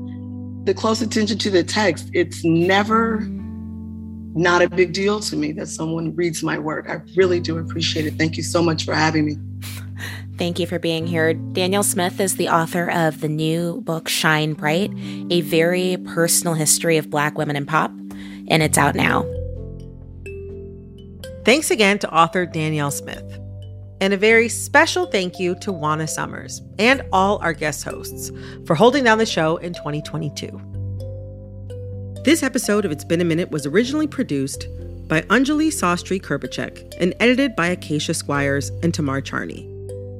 the 0.65 0.73
close 0.75 1.01
attention 1.01 1.39
to 1.39 1.49
the 1.49 1.63
text. 1.63 2.11
It's 2.13 2.43
never 2.43 3.27
not 4.33 4.61
a 4.61 4.69
big 4.69 4.93
deal 4.93 5.19
to 5.19 5.35
me 5.35 5.51
that 5.53 5.67
someone 5.67 6.15
reads 6.15 6.43
my 6.43 6.57
work. 6.57 6.89
I 6.89 7.01
really 7.15 7.39
do 7.39 7.57
appreciate 7.57 8.05
it. 8.05 8.15
Thank 8.15 8.37
you 8.37 8.43
so 8.43 8.61
much 8.61 8.85
for 8.85 8.93
having 8.93 9.25
me. 9.25 9.37
Thank 10.37 10.57
you 10.57 10.65
for 10.65 10.79
being 10.79 11.05
here. 11.05 11.33
Danyel 11.33 11.83
Smith 11.83 12.19
is 12.19 12.37
the 12.37 12.49
author 12.49 12.89
of 12.89 13.21
the 13.21 13.27
new 13.27 13.81
book 13.81 14.07
Shine 14.07 14.53
Bright, 14.53 14.91
a 15.29 15.41
very 15.41 15.97
personal 16.05 16.55
history 16.55 16.97
of 16.97 17.09
Black 17.09 17.37
women 17.37 17.55
in 17.55 17.65
pop, 17.65 17.91
and 18.47 18.63
it's 18.63 18.77
out 18.77 18.95
now. 18.95 19.23
Thanks 21.45 21.69
again 21.69 21.99
to 21.99 22.11
author 22.11 22.47
Danyel 22.47 22.91
Smith. 22.91 23.39
And 23.99 24.13
a 24.13 24.17
very 24.17 24.49
special 24.49 25.05
thank 25.05 25.39
you 25.39 25.53
to 25.59 25.71
Juana 25.71 26.07
Summers 26.07 26.61
and 26.79 27.03
all 27.11 27.37
our 27.39 27.53
guest 27.53 27.83
hosts 27.83 28.31
for 28.65 28.73
holding 28.75 29.03
down 29.03 29.19
the 29.19 29.27
show 29.27 29.57
in 29.57 29.73
2022. 29.75 30.80
This 32.23 32.43
episode 32.43 32.85
of 32.85 32.91
It's 32.91 33.03
Been 33.03 33.19
a 33.19 33.25
Minute 33.25 33.49
was 33.49 33.65
originally 33.65 34.05
produced 34.05 34.67
by 35.07 35.21
Anjali 35.21 35.69
Sastry 35.69 36.21
Krbechek 36.21 36.93
and 36.99 37.15
edited 37.19 37.55
by 37.55 37.65
Acacia 37.65 38.13
Squires 38.13 38.69
and 38.83 38.93
Tamar 38.93 39.21
Charney. 39.21 39.67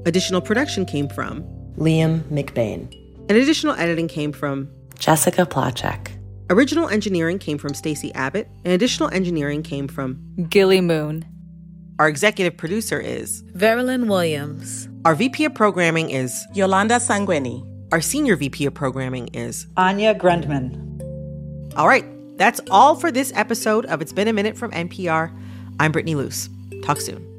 Additional 0.08 0.42
production 0.42 0.84
came 0.84 1.08
from 1.08 1.44
Liam 1.78 2.22
McBain. 2.24 2.92
And 3.30 3.38
additional 3.38 3.76
editing 3.76 4.08
came 4.08 4.32
from 4.32 4.68
Jessica 4.98 5.46
Placzek. 5.46 6.08
Original 6.50 6.90
engineering 6.90 7.38
came 7.38 7.60
from 7.60 7.76
Stacey 7.76 8.12
Abbott, 8.16 8.48
and 8.66 8.74
additional 8.74 9.14
engineering 9.14 9.62
came 9.62 9.88
from 9.88 10.20
Gilly 10.50 10.82
Moon. 10.82 11.24
Our 12.00 12.08
executive 12.08 12.58
producer 12.58 13.00
is 13.00 13.44
Veralyn 13.56 14.08
Williams. 14.08 14.90
Our 15.06 15.14
VP 15.14 15.46
of 15.46 15.54
programming 15.54 16.10
is 16.10 16.48
Yolanda 16.56 16.96
Sangweni. 16.96 17.64
Our 17.92 18.02
senior 18.02 18.36
VP 18.38 18.66
of 18.66 18.74
programming 18.74 19.28
is 19.36 19.68
Anya 19.78 20.16
Grundmann. 20.16 20.91
All 21.78 21.88
right, 21.88 22.06
that's 22.38 22.60
all 22.70 22.96
for 22.96 23.12
this 23.12 23.32
episode 23.34 23.86
of 23.86 24.02
It's 24.02 24.12
Been 24.12 24.28
a 24.28 24.34
Minute 24.34 24.58
from 24.58 24.72
NPR. 24.72 25.32
I'm 25.80 25.94
Brittany 25.94 26.16
Luse. 26.16 26.50
Talk 26.84 27.00
soon. 27.00 27.31